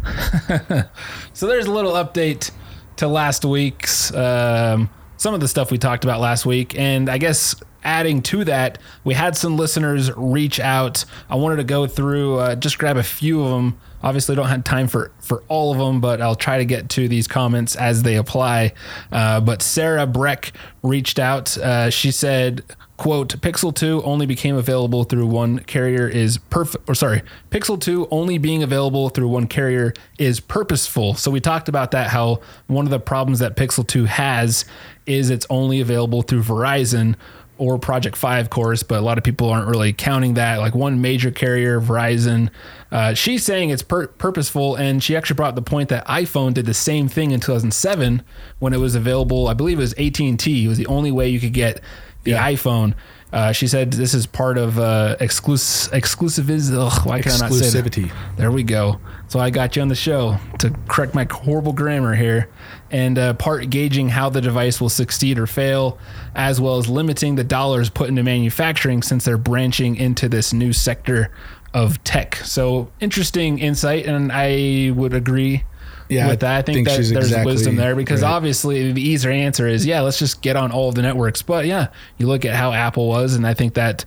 So 1.32 1.46
there's 1.46 1.67
a 1.67 1.70
little 1.72 1.93
update 1.93 2.51
to 2.96 3.06
last 3.06 3.44
week's 3.44 4.13
um, 4.15 4.89
some 5.17 5.35
of 5.35 5.41
the 5.41 5.49
stuff 5.49 5.70
we 5.70 5.79
talked 5.79 6.05
about 6.05 6.20
last 6.20 6.46
week, 6.46 6.79
and 6.79 7.08
I 7.08 7.19
guess 7.19 7.55
adding 7.87 8.20
to 8.20 8.44
that, 8.44 8.79
we 9.05 9.15
had 9.15 9.37
some 9.37 9.56
listeners 9.56 10.11
reach 10.17 10.61
out. 10.61 11.05
I 11.31 11.37
wanted 11.37 11.56
to 11.56 11.65
go 11.65 11.87
through 11.87 12.39
uh, 12.39 12.55
just 12.56 12.79
grab 12.79 12.96
a 12.96 13.03
few 13.03 13.43
of 13.43 13.51
them. 13.51 13.79
Obviously, 14.03 14.37
don't 14.37 14.49
have 14.49 14.65
time 14.65 14.89
for 14.89 15.13
for 15.20 15.43
all 15.49 15.73
of 15.73 15.79
them, 15.79 16.01
but 16.01 16.20
I'll 16.20 16.37
try 16.37 16.58
to 16.58 16.65
get 16.65 16.91
to 16.91 17.08
these 17.08 17.27
comments 17.27 17.77
as 17.77 18.03
they 18.03 18.17
apply. 18.17 18.75
Uh, 19.11 19.41
but 19.41 19.63
Sarah 19.63 20.06
Breck 20.06 20.53
reached 20.82 21.19
out. 21.19 21.56
Uh, 21.56 21.89
she 21.89 22.11
said. 22.11 22.65
Quote, 22.99 23.39
Pixel 23.43 23.75
2 23.75 24.03
only 24.05 24.25
became 24.25 24.56
available 24.56 25.05
through 25.05 25.27
one 25.27 25.58
carrier 25.58 26.08
is 26.08 26.39
perfect, 26.39 26.89
or 26.89 26.94
sorry, 26.94 27.20
Pixel 27.51 27.79
2 27.79 28.08
only 28.11 28.39
being 28.39 28.63
available 28.63 29.11
through 29.11 29.29
one 29.29 29.49
carrier 29.49 29.93
is 30.19 30.41
purposeful. 30.41 31.13
So 31.13 31.31
we 31.31 31.39
talked 31.39 31.69
about 31.69 31.91
that, 31.91 32.06
how 32.06 32.41
one 32.69 32.87
of 32.87 32.91
the 32.91 32.99
problems 32.99 33.41
that 33.41 33.55
Pixel 33.55 33.87
2 33.87 34.06
has 34.06 34.65
is 35.06 35.31
it's 35.31 35.46
only 35.51 35.81
available 35.81 36.22
through 36.22 36.43
Verizon 36.43 37.15
or 37.58 37.79
Project 37.79 38.17
Fi 38.17 38.39
of 38.39 38.51
course, 38.51 38.82
but 38.82 38.98
a 38.98 39.03
lot 39.03 39.17
of 39.19 39.25
people 39.25 39.48
aren't 39.48 39.69
really 39.69 39.93
counting 39.93 40.34
that. 40.34 40.58
Like 40.58 40.75
one 40.75 41.01
major 41.01 41.31
carrier, 41.31 41.81
Verizon, 41.81 42.51
uh, 42.93 43.15
she's 43.15 43.44
saying 43.44 43.70
it's 43.70 43.82
pur- 43.82 44.08
purposeful, 44.08 44.77
and 44.77 45.03
she 45.03 45.17
actually 45.17 45.36
brought 45.36 45.55
the 45.55 45.63
point 45.63 45.89
that 45.89 46.06
iPhone 46.06 46.55
did 46.55 46.67
the 46.67 46.75
same 46.75 47.08
thing 47.08 47.31
in 47.31 47.41
2007 47.41 48.22
when 48.58 48.72
it 48.72 48.79
was 48.79 48.94
available. 48.94 49.48
I 49.48 49.55
believe 49.55 49.79
it 49.79 49.82
was 49.82 49.94
AT&T. 49.94 50.65
It 50.65 50.69
was 50.69 50.79
the 50.79 50.86
only 50.86 51.10
way 51.10 51.29
you 51.29 51.41
could 51.41 51.55
get 51.55 51.81
the 52.25 52.32
iPhone. 52.32 52.94
Uh, 53.32 53.53
she 53.53 53.67
said 53.67 53.93
this 53.93 54.15
is 54.15 54.25
part 54.25 54.56
of 54.56 54.79
uh, 54.79 55.17
exclus- 55.20 55.91
exclusiviz. 55.91 56.72
Ugh, 56.72 57.06
why 57.06 57.20
can 57.20 57.32
I 57.32 57.39
not 57.39 57.53
say 57.53 57.69
that? 57.70 57.84
Exclusivity. 57.84 58.13
There 58.36 58.53
we 58.53 58.63
go. 58.63 59.01
So 59.29 59.41
I 59.41 59.51
got 59.51 59.75
you 59.75 59.82
on 59.82 59.89
the 59.89 59.96
show 59.96 60.39
to 60.58 60.70
correct 60.89 61.15
my 61.15 61.27
horrible 61.31 61.72
grammar 61.72 62.15
here, 62.15 62.48
and 62.90 63.19
uh, 63.19 63.34
part 63.34 63.69
gauging 63.70 64.08
how 64.08 64.31
the 64.31 64.40
device 64.40 64.81
will 64.81 64.88
succeed 64.88 65.38
or 65.38 65.46
fail, 65.46 65.98
as 66.34 66.60
well 66.60 66.78
as 66.78 66.88
limiting 66.88 67.34
the 67.34 67.44
dollars 67.44 67.90
put 67.90 68.08
into 68.08 68.22
manufacturing 68.22 69.02
since 69.02 69.24
they're 69.24 69.38
branching 69.38 69.96
into 69.96 70.28
this 70.28 70.52
new 70.52 70.72
sector 70.72 71.31
of 71.74 72.02
tech. 72.05 72.36
So 72.36 72.90
interesting 73.00 73.58
insight, 73.58 74.06
and 74.06 74.31
I 74.32 74.93
would 74.94 75.12
agree 75.12 75.64
Yeah, 76.08 76.28
with 76.28 76.40
that. 76.40 76.56
I 76.56 76.62
think, 76.62 76.76
think 76.76 76.88
that 76.88 76.96
there's 76.96 77.10
exactly 77.10 77.52
wisdom 77.52 77.76
there 77.76 77.94
because 77.94 78.22
right. 78.22 78.31
obviously 78.31 78.93
the 78.93 79.02
easier 79.02 79.31
answer 79.31 79.66
is 79.66 79.84
yeah, 79.84 80.00
let's 80.00 80.19
just 80.19 80.40
get 80.43 80.56
on 80.56 80.72
all 80.72 80.88
of 80.88 80.94
the 80.94 81.02
networks. 81.02 81.43
But 81.43 81.66
yeah, 81.66 81.88
you 82.19 82.28
look 82.28 82.44
at 82.44 82.55
how 82.55 82.72
Apple 82.72 83.08
was, 83.08 83.34
and 83.34 83.46
I 83.46 83.55
think 83.55 83.74
that 83.74 84.05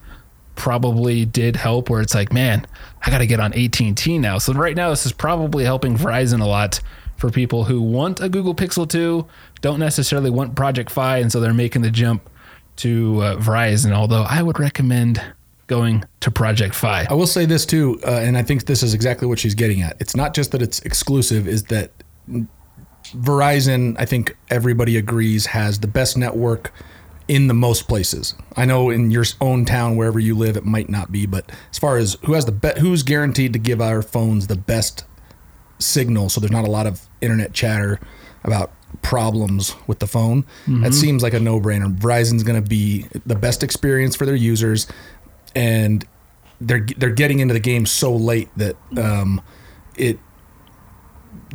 probably 0.55 1.25
did 1.25 1.55
help. 1.55 1.89
Where 1.89 2.01
it's 2.01 2.15
like, 2.15 2.33
man, 2.33 2.65
I 3.03 3.11
got 3.11 3.19
to 3.19 3.27
get 3.27 3.39
on 3.39 3.53
AT 3.53 3.79
and 3.81 3.97
T 3.97 4.17
now. 4.17 4.37
So 4.37 4.53
right 4.53 4.75
now, 4.75 4.89
this 4.89 5.05
is 5.05 5.11
probably 5.11 5.63
helping 5.63 5.97
Verizon 5.97 6.41
a 6.41 6.45
lot 6.47 6.79
for 7.19 7.29
people 7.29 7.65
who 7.65 7.81
want 7.81 8.21
a 8.21 8.29
Google 8.29 8.55
Pixel 8.55 8.89
2, 8.89 9.27
don't 9.61 9.79
necessarily 9.79 10.29
want 10.29 10.55
Project 10.55 10.89
Fi, 10.89 11.17
and 11.17 11.31
so 11.31 11.39
they're 11.39 11.53
making 11.53 11.81
the 11.81 11.91
jump 11.91 12.29
to 12.77 13.21
uh, 13.21 13.35
Verizon. 13.35 13.91
Although 13.91 14.23
I 14.23 14.41
would 14.41 14.59
recommend 14.59 15.21
going 15.67 16.03
to 16.21 16.31
Project 16.31 16.73
Fi. 16.73 17.05
I 17.09 17.13
will 17.13 17.27
say 17.27 17.45
this 17.45 17.65
too, 17.65 17.99
uh, 18.05 18.11
and 18.11 18.37
I 18.37 18.43
think 18.43 18.65
this 18.65 18.81
is 18.81 18.93
exactly 18.93 19.27
what 19.27 19.37
she's 19.37 19.53
getting 19.53 19.81
at. 19.81 19.97
It's 19.99 20.15
not 20.15 20.33
just 20.33 20.51
that 20.51 20.61
it's 20.61 20.79
exclusive; 20.79 21.47
is 21.47 21.63
that 21.65 21.91
Verizon? 23.11 23.95
I 23.99 24.05
think 24.05 24.35
everybody 24.49 24.97
agrees 24.97 25.47
has 25.47 25.79
the 25.79 25.87
best 25.87 26.17
network 26.17 26.71
in 27.27 27.47
the 27.47 27.53
most 27.53 27.87
places. 27.87 28.33
I 28.57 28.65
know 28.65 28.89
in 28.89 29.11
your 29.11 29.25
own 29.39 29.65
town, 29.65 29.95
wherever 29.95 30.19
you 30.19 30.35
live, 30.35 30.57
it 30.57 30.65
might 30.65 30.89
not 30.89 31.11
be, 31.11 31.25
but 31.25 31.51
as 31.69 31.77
far 31.77 31.97
as 31.97 32.17
who 32.25 32.33
has 32.33 32.45
the 32.45 32.51
be- 32.51 32.79
who's 32.79 33.03
guaranteed 33.03 33.53
to 33.53 33.59
give 33.59 33.79
our 33.79 34.01
phones 34.01 34.47
the 34.47 34.55
best 34.55 35.03
signal, 35.79 36.29
so 36.29 36.39
there's 36.39 36.51
not 36.51 36.65
a 36.65 36.71
lot 36.71 36.85
of 36.85 37.07
internet 37.21 37.53
chatter 37.53 37.99
about 38.43 38.71
problems 39.01 39.75
with 39.87 39.99
the 39.99 40.07
phone. 40.07 40.43
Mm-hmm. 40.65 40.81
That 40.83 40.93
seems 40.93 41.23
like 41.23 41.33
a 41.33 41.39
no-brainer. 41.39 41.95
Verizon's 41.95 42.43
going 42.43 42.61
to 42.61 42.67
be 42.67 43.05
the 43.25 43.35
best 43.35 43.63
experience 43.63 44.15
for 44.15 44.25
their 44.25 44.35
users, 44.35 44.87
and 45.55 46.05
they're 46.61 46.85
they're 46.97 47.09
getting 47.09 47.39
into 47.39 47.53
the 47.53 47.59
game 47.59 47.85
so 47.85 48.13
late 48.15 48.49
that 48.57 48.75
um, 48.97 49.41
it 49.95 50.19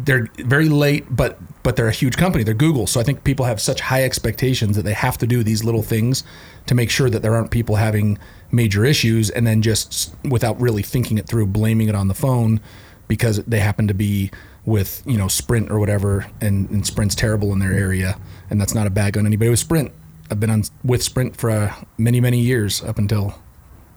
they're 0.01 0.29
very 0.39 0.69
late, 0.69 1.05
but 1.15 1.39
but 1.63 1.77
they're 1.77 1.89
a 1.89 1.93
huge 1.93 2.17
company. 2.17 2.45
They're 2.45 2.55
Google, 2.55 2.87
so 2.87 3.01
I 3.01 3.03
think 3.03 3.25
people 3.25 3.45
have 3.45 3.61
such 3.61 3.81
high 3.81 4.05
expectations 4.05 4.77
that 4.77 4.83
they 4.83 4.93
have 4.93 5.19
to 5.19 5.27
do 5.27 5.43
these 5.43 5.65
little 5.65 5.83
things 5.83 6.25
to 6.67 6.75
make 6.75 6.91
sure 6.91 7.11
that 7.11 7.23
there 7.23 7.35
aren't 7.35 7.51
people 7.51 7.77
having 7.77 8.19
major 8.51 8.85
issues, 8.85 9.31
and 9.31 9.47
then 9.47 9.63
just 9.63 10.15
without 10.25 10.61
really 10.61 10.83
thinking 10.83 11.19
it 11.19 11.27
through, 11.27 11.47
blaming 11.47 11.89
it 11.89 11.95
on 11.95 12.09
the 12.09 12.15
phone 12.15 12.61
because 13.09 13.43
they 13.45 13.61
happen 13.61 13.89
to 13.89 13.95
be 13.95 14.31
with 14.67 15.03
you 15.07 15.19
know 15.19 15.29
Sprint 15.29 15.71
or 15.71 15.79
whatever, 15.79 16.27
and, 16.41 16.69
and 16.71 16.87
Sprint's 16.87 17.15
terrible 17.15 17.53
in 17.53 17.59
their 17.59 17.73
area, 17.73 18.19
and 18.51 18.61
that's 18.61 18.75
not 18.75 18.87
a 18.87 18.91
bag 18.91 19.17
on 19.19 19.27
anybody 19.27 19.51
with 19.51 19.59
Sprint. 19.59 19.93
I've 20.31 20.41
been 20.41 20.51
on 20.51 20.65
with 20.83 21.03
Sprint 21.03 21.37
for 21.37 21.51
uh, 21.51 21.75
many 21.99 22.21
many 22.21 22.41
years 22.41 22.83
up 22.83 22.99
until 22.99 23.39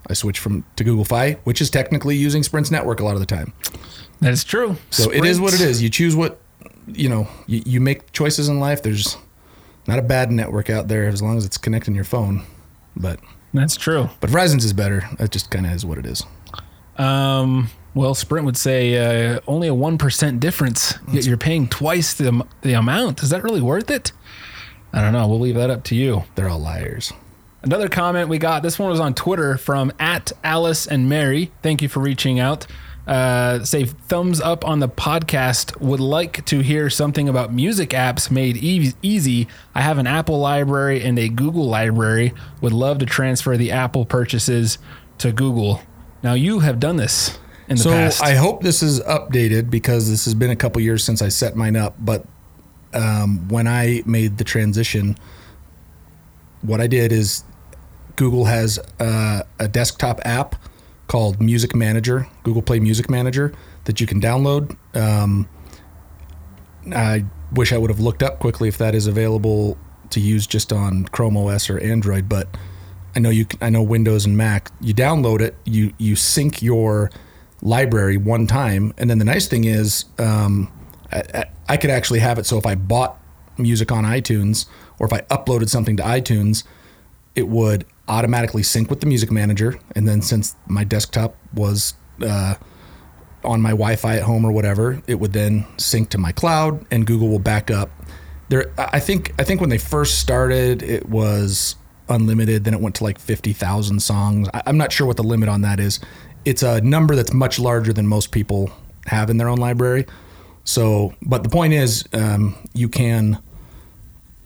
I 0.09 0.13
switched 0.13 0.39
from 0.39 0.65
to 0.75 0.83
Google 0.83 1.05
Fi, 1.05 1.33
which 1.43 1.61
is 1.61 1.69
technically 1.69 2.15
using 2.15 2.43
Sprint's 2.43 2.71
network 2.71 2.99
a 2.99 3.05
lot 3.05 3.13
of 3.13 3.19
the 3.19 3.25
time. 3.25 3.53
That's 4.19 4.43
true. 4.43 4.77
So 4.89 5.03
Sprint. 5.03 5.25
it 5.25 5.29
is 5.29 5.39
what 5.39 5.53
it 5.53 5.61
is. 5.61 5.81
You 5.81 5.89
choose 5.89 6.15
what 6.15 6.39
you 6.87 7.09
know. 7.09 7.27
You, 7.45 7.61
you 7.65 7.81
make 7.81 8.11
choices 8.11 8.49
in 8.49 8.59
life. 8.59 8.83
There's 8.83 9.17
not 9.87 9.99
a 9.99 10.01
bad 10.01 10.31
network 10.31 10.69
out 10.69 10.87
there 10.87 11.07
as 11.07 11.21
long 11.21 11.37
as 11.37 11.45
it's 11.45 11.57
connecting 11.57 11.95
your 11.95 12.03
phone. 12.03 12.43
But 12.95 13.19
that's 13.53 13.75
true. 13.75 14.09
But 14.19 14.29
Verizon's 14.29 14.65
is 14.65 14.73
better. 14.73 15.07
That 15.17 15.31
just 15.31 15.49
kind 15.51 15.65
of 15.65 15.71
is 15.71 15.85
what 15.85 15.97
it 15.97 16.05
is. 16.05 16.23
Um. 16.97 17.69
Well, 17.97 18.13
Sprint 18.13 18.45
would 18.45 18.57
say 18.57 19.33
uh, 19.33 19.39
only 19.47 19.67
a 19.67 19.73
one 19.73 19.97
percent 19.97 20.39
difference. 20.39 20.93
Yet 21.11 21.25
you're 21.25 21.35
paying 21.35 21.67
twice 21.67 22.13
the 22.13 22.45
the 22.61 22.73
amount. 22.73 23.23
Is 23.23 23.31
that 23.31 23.41
really 23.43 23.59
worth 23.59 23.89
it? 23.89 24.11
I 24.93 25.01
don't 25.01 25.13
know. 25.13 25.27
We'll 25.27 25.39
leave 25.39 25.55
that 25.55 25.71
up 25.71 25.83
to 25.85 25.95
you. 25.95 26.23
They're 26.35 26.47
all 26.47 26.59
liars. 26.59 27.11
Another 27.63 27.89
comment 27.89 28.29
we 28.29 28.37
got. 28.37 28.61
This 28.61 28.77
one 28.77 28.91
was 28.91 28.99
on 28.99 29.15
Twitter 29.15 29.57
from 29.57 29.91
at 29.97 30.31
Alice 30.43 30.85
and 30.85 31.09
Mary. 31.09 31.51
Thank 31.63 31.81
you 31.81 31.89
for 31.89 31.99
reaching 31.99 32.39
out. 32.39 32.67
Uh, 33.07 33.63
say 33.63 33.85
thumbs 33.85 34.39
up 34.41 34.63
on 34.63 34.79
the 34.79 34.89
podcast. 34.89 35.81
Would 35.81 35.99
like 35.99 36.45
to 36.45 36.59
hear 36.59 36.91
something 36.91 37.27
about 37.27 37.51
music 37.51 37.89
apps 37.89 38.29
made 38.29 38.57
e- 38.57 38.93
easy. 39.01 39.47
I 39.73 39.81
have 39.81 39.97
an 39.97 40.05
Apple 40.05 40.37
library 40.39 41.03
and 41.03 41.17
a 41.17 41.29
Google 41.29 41.65
library. 41.65 42.35
Would 42.61 42.73
love 42.73 42.99
to 42.99 43.07
transfer 43.07 43.57
the 43.57 43.71
Apple 43.71 44.05
purchases 44.05 44.77
to 45.17 45.31
Google. 45.31 45.81
Now 46.21 46.35
you 46.35 46.59
have 46.59 46.79
done 46.79 46.97
this 46.97 47.39
in 47.67 47.77
the 47.77 47.83
so 47.83 47.89
past. 47.91 48.23
I 48.23 48.35
hope 48.35 48.61
this 48.61 48.81
is 48.81 48.99
updated 49.01 49.69
because 49.69 50.09
this 50.09 50.25
has 50.25 50.33
been 50.33 50.49
a 50.49 50.55
couple 50.55 50.81
years 50.81 51.03
since 51.03 51.21
I 51.21 51.29
set 51.29 51.55
mine 51.55 51.75
up. 51.75 51.95
But 51.99 52.25
um, 52.93 53.47
when 53.49 53.67
I 53.67 54.03
made 54.05 54.37
the 54.37 54.43
transition, 54.43 55.17
what 56.61 56.81
I 56.81 56.87
did 56.87 57.11
is 57.11 57.43
Google 58.15 58.45
has 58.45 58.79
uh, 58.99 59.43
a 59.59 59.67
desktop 59.67 60.19
app 60.25 60.55
called 61.07 61.41
Music 61.41 61.75
Manager, 61.75 62.27
Google 62.43 62.61
Play 62.61 62.79
Music 62.79 63.09
Manager, 63.09 63.53
that 63.85 64.01
you 64.01 64.07
can 64.07 64.19
download. 64.19 64.75
Um, 64.95 65.47
I 66.93 67.25
wish 67.53 67.71
I 67.71 67.77
would 67.77 67.89
have 67.89 67.99
looked 67.99 68.23
up 68.23 68.39
quickly 68.39 68.67
if 68.67 68.77
that 68.77 68.95
is 68.95 69.07
available 69.07 69.77
to 70.09 70.19
use 70.19 70.47
just 70.47 70.71
on 70.71 71.05
Chrome 71.05 71.37
OS 71.37 71.69
or 71.69 71.79
Android, 71.79 72.29
but 72.29 72.47
I 73.15 73.19
know 73.19 73.29
you. 73.29 73.45
I 73.61 73.69
know 73.69 73.81
Windows 73.81 74.25
and 74.25 74.37
Mac. 74.37 74.71
You 74.79 74.93
download 74.93 75.41
it, 75.41 75.55
you 75.65 75.93
you 75.97 76.15
sync 76.15 76.61
your 76.61 77.09
library 77.61 78.17
one 78.17 78.47
time, 78.47 78.93
and 78.97 79.09
then 79.09 79.19
the 79.19 79.25
nice 79.25 79.47
thing 79.47 79.63
is, 79.65 80.05
um, 80.19 80.71
I, 81.11 81.45
I 81.69 81.77
could 81.77 81.89
actually 81.89 82.19
have 82.19 82.37
it 82.37 82.45
so 82.45 82.57
if 82.57 82.65
I 82.65 82.75
bought 82.75 83.19
music 83.57 83.91
on 83.91 84.03
iTunes 84.03 84.65
or 84.99 85.07
if 85.07 85.13
I 85.13 85.21
uploaded 85.21 85.69
something 85.69 85.97
to 85.97 86.03
iTunes, 86.03 86.63
it 87.35 87.47
would 87.47 87.85
automatically 88.07 88.63
sync 88.63 88.89
with 88.89 88.99
the 88.99 89.05
music 89.05 89.31
manager. 89.31 89.79
And 89.95 90.07
then 90.07 90.21
since 90.21 90.55
my 90.67 90.83
desktop 90.83 91.35
was 91.53 91.93
uh, 92.21 92.55
on 93.43 93.61
my 93.61 93.71
Wi-Fi 93.71 94.17
at 94.17 94.23
home 94.23 94.45
or 94.45 94.51
whatever, 94.51 95.01
it 95.07 95.15
would 95.15 95.33
then 95.33 95.65
sync 95.77 96.09
to 96.09 96.17
my 96.17 96.31
cloud, 96.31 96.85
and 96.91 97.05
Google 97.05 97.29
will 97.29 97.39
back 97.39 97.69
up. 97.71 97.89
There, 98.49 98.71
I 98.77 98.99
think 98.99 99.33
I 99.39 99.43
think 99.43 99.59
when 99.59 99.69
they 99.69 99.77
first 99.77 100.19
started, 100.19 100.81
it 100.81 101.09
was 101.09 101.75
unlimited. 102.09 102.63
Then 102.63 102.73
it 102.73 102.79
went 102.79 102.95
to 102.95 103.03
like 103.03 103.19
fifty 103.19 103.53
thousand 103.53 104.01
songs. 104.01 104.47
I, 104.53 104.63
I'm 104.65 104.77
not 104.77 104.91
sure 104.91 105.05
what 105.05 105.17
the 105.17 105.23
limit 105.23 105.49
on 105.49 105.61
that 105.61 105.79
is. 105.79 105.99
It's 106.45 106.63
a 106.63 106.81
number 106.81 107.15
that's 107.15 107.33
much 107.33 107.59
larger 107.59 107.93
than 107.93 108.07
most 108.07 108.31
people 108.31 108.71
have 109.05 109.29
in 109.29 109.37
their 109.37 109.49
own 109.49 109.57
library. 109.57 110.05
So, 110.63 111.13
but 111.21 111.43
the 111.43 111.49
point 111.49 111.73
is, 111.73 112.05
um, 112.13 112.55
you 112.73 112.89
can 112.89 113.41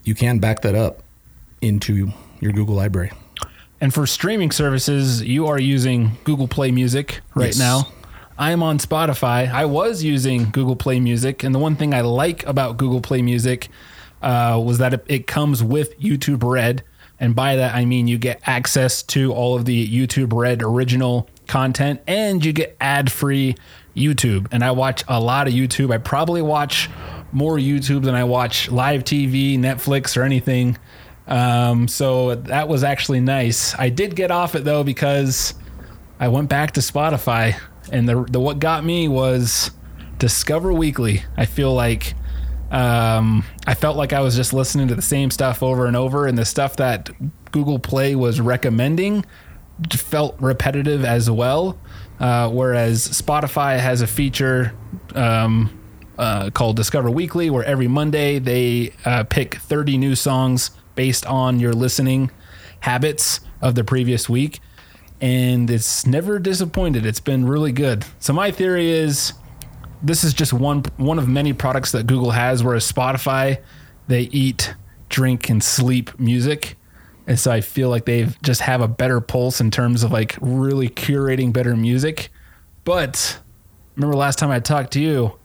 you 0.03 0.15
can 0.15 0.39
back 0.39 0.61
that 0.61 0.75
up 0.75 1.03
into 1.61 2.11
your 2.39 2.51
Google 2.51 2.75
library. 2.75 3.11
And 3.79 3.93
for 3.93 4.05
streaming 4.05 4.51
services, 4.51 5.23
you 5.23 5.47
are 5.47 5.59
using 5.59 6.11
Google 6.23 6.47
Play 6.47 6.71
Music 6.71 7.21
right 7.33 7.47
yes. 7.47 7.59
now. 7.59 7.87
I'm 8.37 8.63
on 8.63 8.77
Spotify. 8.77 9.51
I 9.51 9.65
was 9.65 10.03
using 10.03 10.49
Google 10.51 10.75
Play 10.75 10.99
Music, 10.99 11.43
and 11.43 11.53
the 11.53 11.59
one 11.59 11.75
thing 11.75 11.93
I 11.93 12.01
like 12.01 12.45
about 12.45 12.77
Google 12.77 13.01
Play 13.01 13.21
Music 13.21 13.69
uh, 14.21 14.61
was 14.63 14.77
that 14.77 15.03
it 15.07 15.27
comes 15.27 15.63
with 15.63 15.99
YouTube 15.99 16.43
Red, 16.43 16.83
and 17.19 17.35
by 17.35 17.55
that 17.55 17.75
I 17.75 17.85
mean 17.85 18.07
you 18.07 18.17
get 18.17 18.41
access 18.47 19.03
to 19.03 19.33
all 19.33 19.55
of 19.55 19.65
the 19.65 19.87
YouTube 19.87 20.33
Red 20.33 20.61
original 20.61 21.27
content, 21.47 22.01
and 22.07 22.43
you 22.43 22.53
get 22.53 22.75
ad-free 22.79 23.55
YouTube. 23.95 24.47
And 24.51 24.63
I 24.63 24.71
watch 24.71 25.03
a 25.07 25.19
lot 25.19 25.47
of 25.47 25.53
YouTube. 25.53 25.93
I 25.93 25.97
probably 25.97 26.41
watch 26.41 26.89
more 27.31 27.57
YouTube 27.57 28.03
than 28.03 28.15
I 28.15 28.23
watch 28.23 28.69
live 28.69 29.03
TV, 29.03 29.57
Netflix, 29.57 30.17
or 30.17 30.23
anything. 30.23 30.77
Um, 31.27 31.87
so 31.87 32.35
that 32.35 32.67
was 32.67 32.83
actually 32.83 33.21
nice. 33.21 33.77
I 33.77 33.89
did 33.89 34.15
get 34.15 34.31
off 34.31 34.55
it 34.55 34.63
though 34.63 34.83
because 34.83 35.53
I 36.19 36.27
went 36.27 36.49
back 36.49 36.71
to 36.73 36.81
Spotify, 36.81 37.55
and 37.91 38.07
the, 38.07 38.25
the 38.29 38.39
what 38.39 38.59
got 38.59 38.83
me 38.83 39.07
was 39.07 39.71
Discover 40.17 40.73
Weekly. 40.73 41.23
I 41.37 41.45
feel 41.45 41.73
like 41.73 42.15
um, 42.69 43.43
I 43.65 43.73
felt 43.75 43.97
like 43.97 44.13
I 44.13 44.21
was 44.21 44.35
just 44.35 44.53
listening 44.53 44.87
to 44.89 44.95
the 44.95 45.01
same 45.01 45.31
stuff 45.31 45.63
over 45.63 45.85
and 45.85 45.95
over, 45.95 46.27
and 46.27 46.37
the 46.37 46.45
stuff 46.45 46.77
that 46.77 47.09
Google 47.51 47.79
Play 47.79 48.15
was 48.15 48.41
recommending 48.41 49.25
felt 49.89 50.35
repetitive 50.39 51.03
as 51.05 51.29
well. 51.29 51.77
Uh, 52.19 52.49
whereas 52.49 53.07
Spotify 53.07 53.79
has 53.79 54.01
a 54.01 54.07
feature 54.07 54.73
um, 55.15 55.77
uh, 56.17 56.51
called 56.51 56.75
Discover 56.75 57.09
Weekly, 57.09 57.49
where 57.49 57.63
every 57.63 57.87
Monday 57.87 58.37
they 58.37 58.93
uh, 59.05 59.23
pick 59.23 59.55
30 59.55 59.97
new 59.97 60.15
songs 60.15 60.71
based 60.93 61.25
on 61.25 61.59
your 61.59 61.73
listening 61.73 62.29
habits 62.81 63.39
of 63.61 63.75
the 63.75 63.83
previous 63.83 64.29
week. 64.29 64.59
And 65.19 65.69
it's 65.69 66.05
never 66.05 66.37
disappointed. 66.37 67.05
It's 67.05 67.19
been 67.19 67.45
really 67.45 67.71
good. 67.71 68.05
So 68.19 68.33
my 68.33 68.51
theory 68.51 68.91
is 68.91 69.33
this 70.03 70.23
is 70.23 70.33
just 70.33 70.51
one 70.53 70.83
one 70.97 71.19
of 71.19 71.27
many 71.27 71.53
products 71.53 71.91
that 71.91 72.07
Google 72.07 72.31
has, 72.31 72.63
whereas 72.63 72.91
Spotify, 72.91 73.61
they 74.07 74.21
eat, 74.23 74.73
drink, 75.09 75.49
and 75.49 75.63
sleep 75.63 76.19
music. 76.19 76.75
And 77.31 77.39
so 77.39 77.49
I 77.49 77.61
feel 77.61 77.87
like 77.87 78.03
they 78.03 78.27
just 78.43 78.59
have 78.59 78.81
a 78.81 78.89
better 78.89 79.21
pulse 79.21 79.61
in 79.61 79.71
terms 79.71 80.03
of 80.03 80.11
like 80.11 80.35
really 80.41 80.89
curating 80.89 81.53
better 81.53 81.77
music. 81.77 82.29
But 82.83 83.39
remember 83.95 84.17
last 84.17 84.37
time 84.37 84.51
I 84.51 84.59
talked 84.59 84.91
to 84.91 84.99
you, 84.99 85.39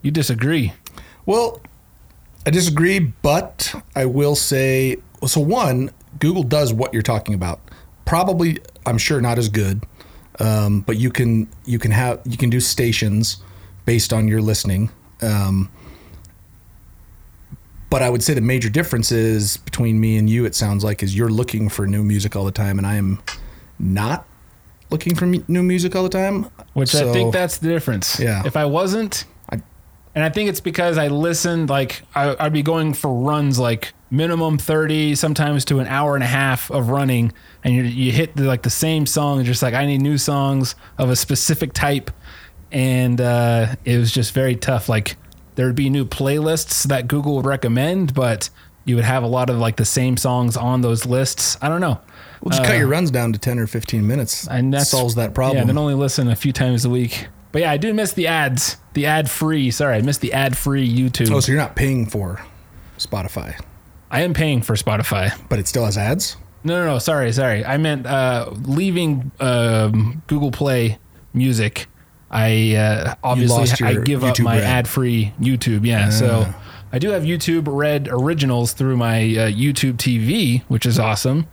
you 0.00 0.12
disagree. 0.12 0.74
Well, 1.26 1.60
I 2.46 2.50
disagree, 2.50 3.00
but 3.00 3.74
I 3.96 4.04
will 4.04 4.36
say 4.36 4.98
so. 5.26 5.40
One, 5.40 5.90
Google 6.20 6.44
does 6.44 6.72
what 6.72 6.94
you're 6.94 7.02
talking 7.02 7.34
about. 7.34 7.60
Probably, 8.04 8.58
I'm 8.86 8.96
sure 8.96 9.20
not 9.20 9.36
as 9.36 9.48
good, 9.48 9.82
um, 10.38 10.82
but 10.82 10.98
you 10.98 11.10
can 11.10 11.48
you 11.64 11.80
can 11.80 11.90
have 11.90 12.20
you 12.24 12.36
can 12.36 12.48
do 12.48 12.60
stations 12.60 13.38
based 13.86 14.12
on 14.12 14.28
your 14.28 14.40
listening. 14.40 14.88
Um, 15.20 15.68
but 17.94 18.02
I 18.02 18.10
would 18.10 18.24
say 18.24 18.34
the 18.34 18.40
major 18.40 18.68
difference 18.68 19.12
is 19.12 19.58
between 19.58 20.00
me 20.00 20.16
and 20.16 20.28
you. 20.28 20.44
It 20.44 20.56
sounds 20.56 20.82
like 20.82 21.00
is 21.04 21.16
you're 21.16 21.28
looking 21.28 21.68
for 21.68 21.86
new 21.86 22.02
music 22.02 22.34
all 22.34 22.44
the 22.44 22.50
time, 22.50 22.76
and 22.76 22.84
I 22.84 22.96
am 22.96 23.22
not 23.78 24.26
looking 24.90 25.14
for 25.14 25.26
new 25.26 25.62
music 25.62 25.94
all 25.94 26.02
the 26.02 26.08
time. 26.08 26.50
Which 26.72 26.88
so, 26.88 27.08
I 27.08 27.12
think 27.12 27.32
that's 27.32 27.58
the 27.58 27.68
difference. 27.68 28.18
Yeah. 28.18 28.42
If 28.44 28.56
I 28.56 28.64
wasn't, 28.64 29.26
And 29.48 30.24
I 30.24 30.28
think 30.28 30.48
it's 30.48 30.58
because 30.60 30.98
I 30.98 31.06
listened, 31.06 31.70
like, 31.70 32.02
I, 32.16 32.34
I'd 32.40 32.52
be 32.52 32.64
going 32.64 32.94
for 32.94 33.14
runs 33.14 33.60
like 33.60 33.92
minimum 34.10 34.58
30, 34.58 35.14
sometimes 35.14 35.64
to 35.66 35.78
an 35.78 35.86
hour 35.86 36.16
and 36.16 36.24
a 36.24 36.28
half 36.28 36.72
of 36.72 36.88
running. 36.88 37.32
And 37.62 37.74
you, 37.74 37.84
you 37.84 38.10
hit 38.10 38.34
the, 38.34 38.42
like 38.42 38.62
the 38.62 38.70
same 38.70 39.06
song, 39.06 39.44
just 39.44 39.62
like, 39.62 39.74
I 39.74 39.86
need 39.86 40.02
new 40.02 40.18
songs 40.18 40.74
of 40.98 41.10
a 41.10 41.16
specific 41.16 41.72
type. 41.74 42.10
And 42.72 43.20
uh, 43.20 43.76
it 43.84 43.98
was 43.98 44.10
just 44.10 44.34
very 44.34 44.56
tough. 44.56 44.88
Like, 44.88 45.16
there 45.54 45.66
would 45.66 45.76
be 45.76 45.90
new 45.90 46.04
playlists 46.04 46.84
that 46.84 47.08
Google 47.08 47.36
would 47.36 47.46
recommend, 47.46 48.14
but 48.14 48.50
you 48.84 48.96
would 48.96 49.04
have 49.04 49.22
a 49.22 49.26
lot 49.26 49.50
of 49.50 49.58
like 49.58 49.76
the 49.76 49.84
same 49.84 50.16
songs 50.16 50.56
on 50.56 50.80
those 50.82 51.06
lists. 51.06 51.56
I 51.62 51.68
don't 51.68 51.80
know. 51.80 52.00
We'll 52.42 52.50
just 52.50 52.64
cut 52.64 52.76
your 52.76 52.88
runs 52.88 53.10
down 53.10 53.32
to 53.32 53.38
10 53.38 53.58
or 53.58 53.66
15 53.66 54.06
minutes. 54.06 54.46
And 54.46 54.74
that 54.74 54.86
solves 54.86 55.14
that 55.14 55.32
problem. 55.34 55.58
Yeah, 55.58 55.64
then 55.64 55.78
only 55.78 55.94
listen 55.94 56.28
a 56.28 56.36
few 56.36 56.52
times 56.52 56.84
a 56.84 56.90
week. 56.90 57.28
But 57.52 57.62
yeah, 57.62 57.70
I 57.70 57.76
do 57.76 57.94
miss 57.94 58.12
the 58.12 58.26
ads, 58.26 58.76
the 58.94 59.06
ad 59.06 59.30
free. 59.30 59.70
Sorry, 59.70 59.96
I 59.96 60.02
missed 60.02 60.20
the 60.20 60.32
ad 60.32 60.56
free 60.56 60.86
YouTube. 60.86 61.30
oh, 61.30 61.40
so 61.40 61.52
you're 61.52 61.60
not 61.60 61.76
paying 61.76 62.04
for 62.04 62.44
Spotify, 62.98 63.58
I 64.10 64.22
am 64.22 64.34
paying 64.34 64.60
for 64.60 64.74
Spotify. 64.74 65.32
but 65.48 65.58
it 65.58 65.66
still 65.68 65.84
has 65.84 65.96
ads? 65.96 66.36
No, 66.64 66.84
no, 66.84 66.92
no. 66.94 66.98
Sorry, 66.98 67.32
sorry. 67.32 67.64
I 67.64 67.76
meant 67.76 68.06
uh, 68.06 68.50
leaving 68.62 69.30
um, 69.40 70.22
Google 70.26 70.50
Play 70.50 70.98
Music. 71.32 71.86
I 72.34 72.74
uh, 72.74 73.14
obviously 73.22 73.86
I 73.86 73.94
give 73.94 74.24
up 74.24 74.38
my 74.40 74.60
ad 74.60 74.88
free 74.88 75.32
YouTube. 75.40 75.86
Yeah, 75.86 76.10
so 76.10 76.52
I 76.92 76.98
do 76.98 77.10
have 77.10 77.22
YouTube 77.22 77.64
Red 77.68 78.08
originals 78.10 78.72
through 78.72 78.96
my 78.96 79.18
uh, 79.18 79.50
YouTube 79.50 79.94
TV, 79.94 80.62
which 80.64 80.84
is 80.84 80.98
awesome. 80.98 81.46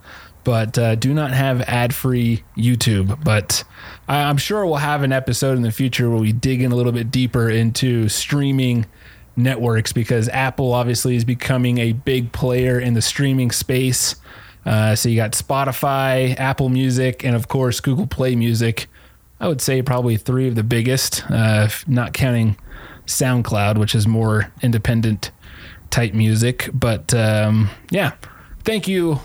But 0.44 0.76
uh, 0.76 0.96
do 0.96 1.14
not 1.14 1.30
have 1.30 1.60
ad 1.62 1.94
free 1.94 2.42
YouTube. 2.56 3.22
But 3.22 3.62
I, 4.08 4.24
I'm 4.24 4.36
sure 4.38 4.66
we'll 4.66 4.76
have 4.76 5.04
an 5.04 5.12
episode 5.12 5.56
in 5.56 5.62
the 5.62 5.70
future 5.70 6.10
where 6.10 6.18
we 6.18 6.32
dig 6.32 6.60
in 6.60 6.72
a 6.72 6.74
little 6.74 6.90
bit 6.90 7.12
deeper 7.12 7.48
into 7.48 8.08
streaming 8.08 8.86
networks 9.36 9.92
because 9.92 10.28
Apple 10.30 10.74
obviously 10.74 11.14
is 11.14 11.24
becoming 11.24 11.78
a 11.78 11.92
big 11.92 12.32
player 12.32 12.80
in 12.80 12.94
the 12.94 13.02
streaming 13.02 13.52
space. 13.52 14.16
Uh, 14.66 14.96
so 14.96 15.08
you 15.08 15.14
got 15.14 15.32
Spotify, 15.32 16.36
Apple 16.38 16.68
Music, 16.70 17.24
and 17.24 17.36
of 17.36 17.46
course 17.46 17.78
Google 17.78 18.08
Play 18.08 18.34
Music. 18.34 18.88
I 19.42 19.48
would 19.48 19.60
say 19.60 19.82
probably 19.82 20.16
three 20.16 20.46
of 20.46 20.54
the 20.54 20.62
biggest, 20.62 21.28
uh, 21.28 21.68
not 21.88 22.12
counting 22.12 22.56
SoundCloud, 23.06 23.76
which 23.76 23.92
is 23.92 24.06
more 24.06 24.52
independent 24.62 25.32
type 25.90 26.14
music. 26.14 26.70
But 26.72 27.12
um, 27.12 27.68
yeah, 27.90 28.12
thank 28.62 28.86
you 28.86 29.18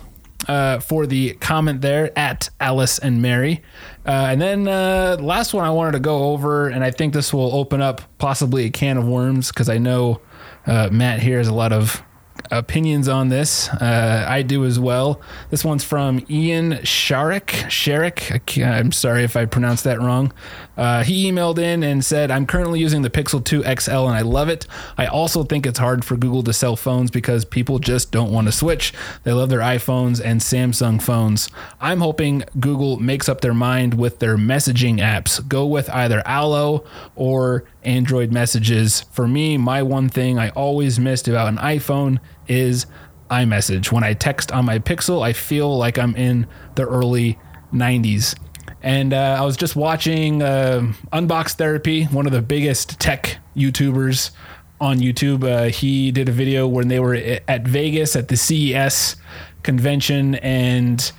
uh, 0.48 0.80
for 0.80 1.06
the 1.06 1.36
comment 1.36 1.82
there 1.82 2.18
at 2.18 2.50
Alice 2.60 2.98
and 2.98 3.22
Mary. 3.22 3.62
Uh, 4.08 4.30
and 4.32 4.42
then 4.42 4.68
uh, 4.68 5.18
last 5.20 5.54
one 5.54 5.66
I 5.66 5.70
wanted 5.70 5.92
to 5.92 6.00
go 6.00 6.32
over, 6.32 6.68
and 6.68 6.84
I 6.84 6.90
think 6.90 7.14
this 7.14 7.32
will 7.32 7.54
open 7.54 7.84
up 7.84 8.02
possibly 8.18 8.66
a 8.66 8.72
can 8.72 8.98
of 8.98 9.08
worms 9.08 9.50
because 9.50 9.70
I 9.70 9.78
know 9.78 10.22
uh, 10.66 10.90
Matt 10.92 11.20
here 11.20 11.38
has 11.38 11.48
a 11.48 11.54
lot 11.54 11.72
of 11.72 12.02
opinions 12.52 13.08
on 13.08 13.30
this. 13.30 13.70
Uh, 13.70 14.26
I 14.28 14.42
do 14.42 14.66
as 14.66 14.80
well. 14.80 15.22
This 15.50 15.64
one's 15.66 15.84
from 15.84 16.26
Ian 16.30 16.74
Sharek. 16.84 17.48
Sharek. 17.68 18.64
I'm 18.66 18.92
sorry 18.92 19.24
if 19.24 19.36
I 19.36 19.46
pronounced 19.46 19.84
that 19.84 20.00
wrong. 20.00 20.34
Uh, 20.78 21.04
he 21.04 21.30
emailed 21.32 21.58
in 21.58 21.84
and 21.84 22.06
said, 22.06 22.30
I'm 22.30 22.46
currently 22.46 22.80
using 22.80 23.02
the 23.02 23.10
Pixel 23.10 23.44
2 23.44 23.64
XL 23.64 24.08
and 24.08 24.16
I 24.16 24.22
love 24.22 24.48
it. 24.48 24.68
I 24.98 25.08
also 25.08 25.44
think 25.44 25.66
it's 25.66 25.80
hard 25.80 26.06
for 26.06 26.16
Google 26.16 26.44
to 26.44 26.54
sell 26.54 26.76
phones 26.76 27.10
because 27.10 27.46
people 27.46 27.80
just 27.80 28.12
don't 28.12 28.32
want 28.32 28.48
to 28.48 28.52
switch. 28.52 28.94
They 29.24 29.34
love 29.34 29.50
their 29.50 29.60
iPhones 29.60 30.22
and 30.24 30.40
Samsung 30.40 31.02
phones. 31.02 31.50
I'm 31.82 32.00
hoping 32.00 32.44
Google 32.60 33.00
makes 33.00 33.28
up 33.28 33.42
their 33.42 33.56
mind 33.56 33.96
with 33.96 34.20
their 34.20 34.38
messaging 34.38 35.00
apps. 35.00 35.46
Go 35.48 35.66
with 35.66 35.90
either 35.90 36.22
Allo 36.26 36.86
or 37.16 37.64
Android 37.88 38.32
messages. 38.32 39.02
For 39.12 39.28
me, 39.28 39.58
my 39.58 39.82
one 39.82 40.10
thing 40.10 40.38
I 40.38 40.50
always 40.50 41.00
missed 41.00 41.28
about 41.28 41.48
an 41.48 41.58
iPhone 41.58 42.20
is 42.48 42.86
iMessage. 43.32 43.92
When 43.92 44.04
I 44.04 44.14
text 44.14 44.52
on 44.52 44.66
my 44.66 44.80
Pixel, 44.80 45.24
I 45.24 45.34
feel 45.34 45.76
like 45.76 45.98
I'm 45.98 46.16
in 46.16 46.48
the 46.76 46.86
early 46.86 47.40
90s. 47.74 48.38
And 48.84 49.14
uh, 49.14 49.38
I 49.40 49.46
was 49.46 49.58
just 49.58 49.76
watching 49.76 50.44
uh, 50.44 50.94
Unbox 51.12 51.54
Therapy, 51.54 52.04
one 52.06 52.26
of 52.26 52.32
the 52.32 52.42
biggest 52.42 53.00
tech 53.00 53.38
YouTubers 53.56 54.32
on 54.80 55.00
YouTube. 55.00 55.44
Uh, 55.44 55.70
he 55.70 56.12
did 56.12 56.30
a 56.30 56.32
video 56.32 56.68
when 56.68 56.88
they 56.88 57.00
were 57.00 57.16
at 57.16 57.68
Vegas 57.68 58.16
at 58.16 58.28
the 58.28 58.38
CES 58.38 59.16
convention, 59.64 60.36
and 60.36 61.12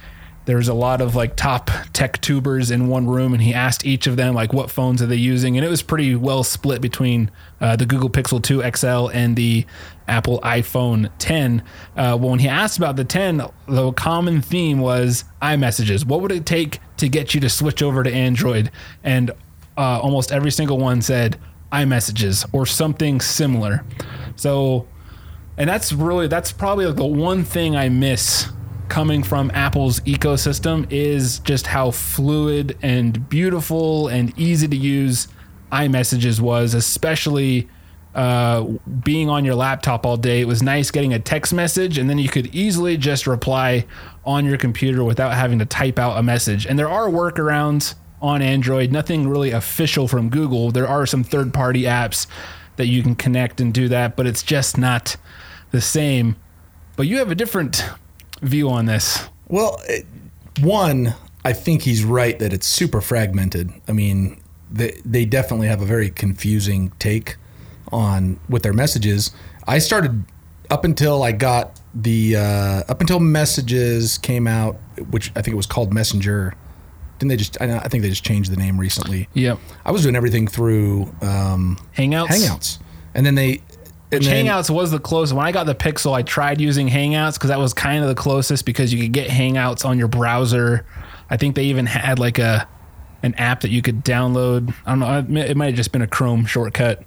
there 0.48 0.56
was 0.56 0.68
a 0.68 0.74
lot 0.74 1.02
of 1.02 1.14
like 1.14 1.36
top 1.36 1.70
tech 1.92 2.18
tubers 2.22 2.70
in 2.70 2.88
one 2.88 3.06
room, 3.06 3.34
and 3.34 3.42
he 3.42 3.52
asked 3.52 3.84
each 3.84 4.06
of 4.06 4.16
them 4.16 4.34
like 4.34 4.50
what 4.50 4.70
phones 4.70 5.02
are 5.02 5.06
they 5.06 5.14
using, 5.14 5.58
and 5.58 5.66
it 5.66 5.68
was 5.68 5.82
pretty 5.82 6.16
well 6.16 6.42
split 6.42 6.80
between 6.80 7.30
uh, 7.60 7.76
the 7.76 7.84
Google 7.84 8.08
Pixel 8.08 8.42
2 8.42 8.62
XL 8.74 9.10
and 9.14 9.36
the 9.36 9.66
Apple 10.08 10.40
iPhone 10.40 11.10
10. 11.18 11.62
Uh, 11.94 12.16
when 12.16 12.38
he 12.38 12.48
asked 12.48 12.78
about 12.78 12.96
the 12.96 13.04
10, 13.04 13.42
the 13.66 13.92
common 13.92 14.40
theme 14.40 14.78
was 14.78 15.24
iMessages. 15.42 16.06
What 16.06 16.22
would 16.22 16.32
it 16.32 16.46
take 16.46 16.78
to 16.96 17.10
get 17.10 17.34
you 17.34 17.42
to 17.42 17.50
switch 17.50 17.82
over 17.82 18.02
to 18.02 18.10
Android? 18.10 18.70
And 19.04 19.30
uh, 19.76 20.00
almost 20.00 20.32
every 20.32 20.50
single 20.50 20.78
one 20.78 21.02
said 21.02 21.38
iMessages 21.72 22.48
or 22.54 22.64
something 22.64 23.20
similar. 23.20 23.84
So, 24.36 24.88
and 25.58 25.68
that's 25.68 25.92
really 25.92 26.26
that's 26.26 26.52
probably 26.52 26.86
like 26.86 26.96
the 26.96 27.04
one 27.04 27.44
thing 27.44 27.76
I 27.76 27.90
miss 27.90 28.48
coming 28.88 29.22
from 29.22 29.50
Apple's 29.52 30.00
ecosystem 30.00 30.86
is 30.90 31.38
just 31.40 31.66
how 31.66 31.90
fluid 31.90 32.76
and 32.82 33.28
beautiful 33.28 34.08
and 34.08 34.36
easy 34.38 34.68
to 34.68 34.76
use 34.76 35.28
iMessages 35.70 36.40
was, 36.40 36.74
especially 36.74 37.68
uh, 38.14 38.62
being 39.04 39.28
on 39.28 39.44
your 39.44 39.54
laptop 39.54 40.04
all 40.04 40.16
day. 40.16 40.40
It 40.40 40.46
was 40.46 40.62
nice 40.62 40.90
getting 40.90 41.12
a 41.12 41.18
text 41.18 41.52
message 41.52 41.98
and 41.98 42.08
then 42.08 42.18
you 42.18 42.28
could 42.28 42.54
easily 42.54 42.96
just 42.96 43.26
reply 43.26 43.86
on 44.24 44.44
your 44.44 44.58
computer 44.58 45.04
without 45.04 45.34
having 45.34 45.58
to 45.58 45.66
type 45.66 45.98
out 45.98 46.18
a 46.18 46.22
message. 46.22 46.66
And 46.66 46.78
there 46.78 46.88
are 46.88 47.08
workarounds 47.08 47.94
on 48.20 48.42
Android, 48.42 48.90
nothing 48.90 49.28
really 49.28 49.50
official 49.50 50.08
from 50.08 50.30
Google. 50.30 50.70
There 50.70 50.88
are 50.88 51.06
some 51.06 51.22
third 51.22 51.54
party 51.54 51.82
apps 51.82 52.26
that 52.76 52.86
you 52.86 53.02
can 53.02 53.14
connect 53.14 53.60
and 53.60 53.72
do 53.72 53.88
that, 53.88 54.16
but 54.16 54.26
it's 54.26 54.42
just 54.42 54.78
not 54.78 55.16
the 55.70 55.80
same. 55.80 56.36
But 56.96 57.06
you 57.06 57.18
have 57.18 57.30
a 57.30 57.34
different 57.34 57.84
view 58.40 58.70
on 58.70 58.86
this. 58.86 59.28
Well, 59.48 59.80
it, 59.88 60.06
one, 60.60 61.14
I 61.44 61.52
think 61.52 61.82
he's 61.82 62.04
right 62.04 62.38
that 62.38 62.52
it's 62.52 62.66
super 62.66 63.00
fragmented. 63.00 63.72
I 63.88 63.92
mean, 63.92 64.40
they 64.70 65.00
they 65.04 65.24
definitely 65.24 65.68
have 65.68 65.80
a 65.80 65.86
very 65.86 66.10
confusing 66.10 66.92
take 66.98 67.36
on 67.90 68.38
with 68.48 68.62
their 68.62 68.72
messages. 68.72 69.30
I 69.66 69.78
started 69.78 70.24
up 70.70 70.84
until 70.84 71.22
I 71.22 71.32
got 71.32 71.80
the 71.94 72.36
uh, 72.36 72.82
up 72.88 73.00
until 73.00 73.20
messages 73.20 74.18
came 74.18 74.46
out, 74.46 74.76
which 75.10 75.30
I 75.30 75.42
think 75.42 75.54
it 75.54 75.56
was 75.56 75.66
called 75.66 75.92
Messenger. 75.92 76.54
Didn't 77.18 77.30
they 77.30 77.36
just? 77.36 77.60
I, 77.60 77.78
I 77.78 77.88
think 77.88 78.02
they 78.02 78.10
just 78.10 78.24
changed 78.24 78.52
the 78.52 78.56
name 78.56 78.78
recently. 78.78 79.28
Yep. 79.34 79.58
I 79.84 79.90
was 79.90 80.02
doing 80.02 80.16
everything 80.16 80.46
through 80.46 81.12
um, 81.20 81.78
Hangouts. 81.96 82.28
Hangouts, 82.28 82.78
and 83.14 83.24
then 83.24 83.34
they. 83.34 83.62
And 84.10 84.20
Which 84.20 84.28
then, 84.28 84.46
Hangouts 84.46 84.70
was 84.70 84.90
the 84.90 84.98
closest. 84.98 85.34
When 85.36 85.44
I 85.44 85.52
got 85.52 85.66
the 85.66 85.74
Pixel, 85.74 86.14
I 86.14 86.22
tried 86.22 86.60
using 86.60 86.88
Hangouts 86.88 87.34
because 87.34 87.48
that 87.48 87.58
was 87.58 87.74
kind 87.74 88.02
of 88.02 88.08
the 88.08 88.14
closest 88.14 88.64
because 88.64 88.92
you 88.92 89.02
could 89.02 89.12
get 89.12 89.28
Hangouts 89.28 89.84
on 89.84 89.98
your 89.98 90.08
browser. 90.08 90.86
I 91.28 91.36
think 91.36 91.56
they 91.56 91.64
even 91.64 91.84
had 91.84 92.18
like 92.18 92.38
a 92.38 92.66
an 93.22 93.34
app 93.34 93.60
that 93.60 93.70
you 93.70 93.82
could 93.82 94.04
download. 94.04 94.72
I 94.86 94.94
don't 94.94 95.30
know. 95.30 95.40
It 95.40 95.56
might 95.56 95.66
have 95.66 95.74
just 95.74 95.92
been 95.92 96.02
a 96.02 96.06
Chrome 96.06 96.46
shortcut. 96.46 97.04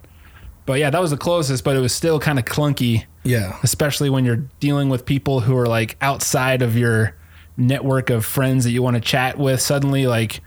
But 0.66 0.80
yeah, 0.80 0.90
that 0.90 1.02
was 1.02 1.12
the 1.12 1.18
closest, 1.18 1.64
but 1.64 1.76
it 1.76 1.80
was 1.80 1.94
still 1.94 2.20
kind 2.20 2.38
of 2.38 2.46
clunky, 2.46 3.06
Yeah, 3.24 3.58
especially 3.64 4.10
when 4.10 4.26
you're 4.26 4.44
dealing 4.60 4.90
with 4.90 5.06
people 5.06 5.40
who 5.40 5.58
are 5.58 5.66
like 5.66 5.98
outside 6.02 6.62
of 6.62 6.78
your 6.78 7.16
network 7.58 8.10
of 8.10 8.26
friends 8.26 8.64
that 8.66 8.72
you 8.72 8.84
want 8.84 8.96
to 8.96 9.02
chat 9.02 9.38
with. 9.38 9.60
Suddenly, 9.60 10.06
like, 10.06 10.42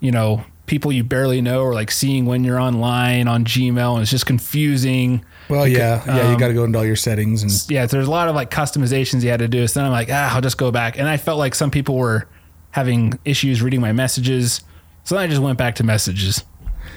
you 0.00 0.10
know, 0.10 0.44
people 0.66 0.90
you 0.90 1.04
barely 1.04 1.40
know 1.40 1.62
or 1.62 1.72
like 1.72 1.90
seeing 1.90 2.26
when 2.26 2.42
you're 2.42 2.58
online 2.58 3.28
on 3.28 3.44
Gmail, 3.44 3.92
and 3.92 4.02
it's 4.02 4.10
just 4.10 4.26
confusing 4.26 5.24
well, 5.50 5.68
yeah, 5.68 6.02
yeah. 6.06 6.20
um, 6.20 6.32
you 6.32 6.38
got 6.38 6.48
to 6.48 6.54
go 6.54 6.64
into 6.64 6.78
all 6.78 6.84
your 6.84 6.96
settings 6.96 7.42
and 7.42 7.52
yeah, 7.70 7.86
So 7.86 7.96
there's 7.96 8.08
a 8.08 8.10
lot 8.10 8.28
of 8.28 8.34
like 8.34 8.50
customizations 8.50 9.22
you 9.22 9.30
had 9.30 9.40
to 9.40 9.48
do. 9.48 9.66
So 9.66 9.80
then 9.80 9.86
I'm 9.86 9.92
like, 9.92 10.08
ah, 10.10 10.34
I'll 10.34 10.40
just 10.40 10.58
go 10.58 10.70
back. 10.70 10.98
And 10.98 11.08
I 11.08 11.16
felt 11.16 11.38
like 11.38 11.54
some 11.54 11.70
people 11.70 11.96
were 11.96 12.26
having 12.70 13.18
issues 13.24 13.62
reading 13.62 13.80
my 13.80 13.92
messages. 13.92 14.62
So 15.04 15.14
then 15.14 15.24
I 15.24 15.26
just 15.26 15.40
went 15.42 15.58
back 15.58 15.74
to 15.76 15.84
messages. 15.84 16.44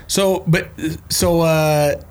So, 0.08 0.44
but 0.48 0.70
so 1.10 1.42
uh, 1.42 2.02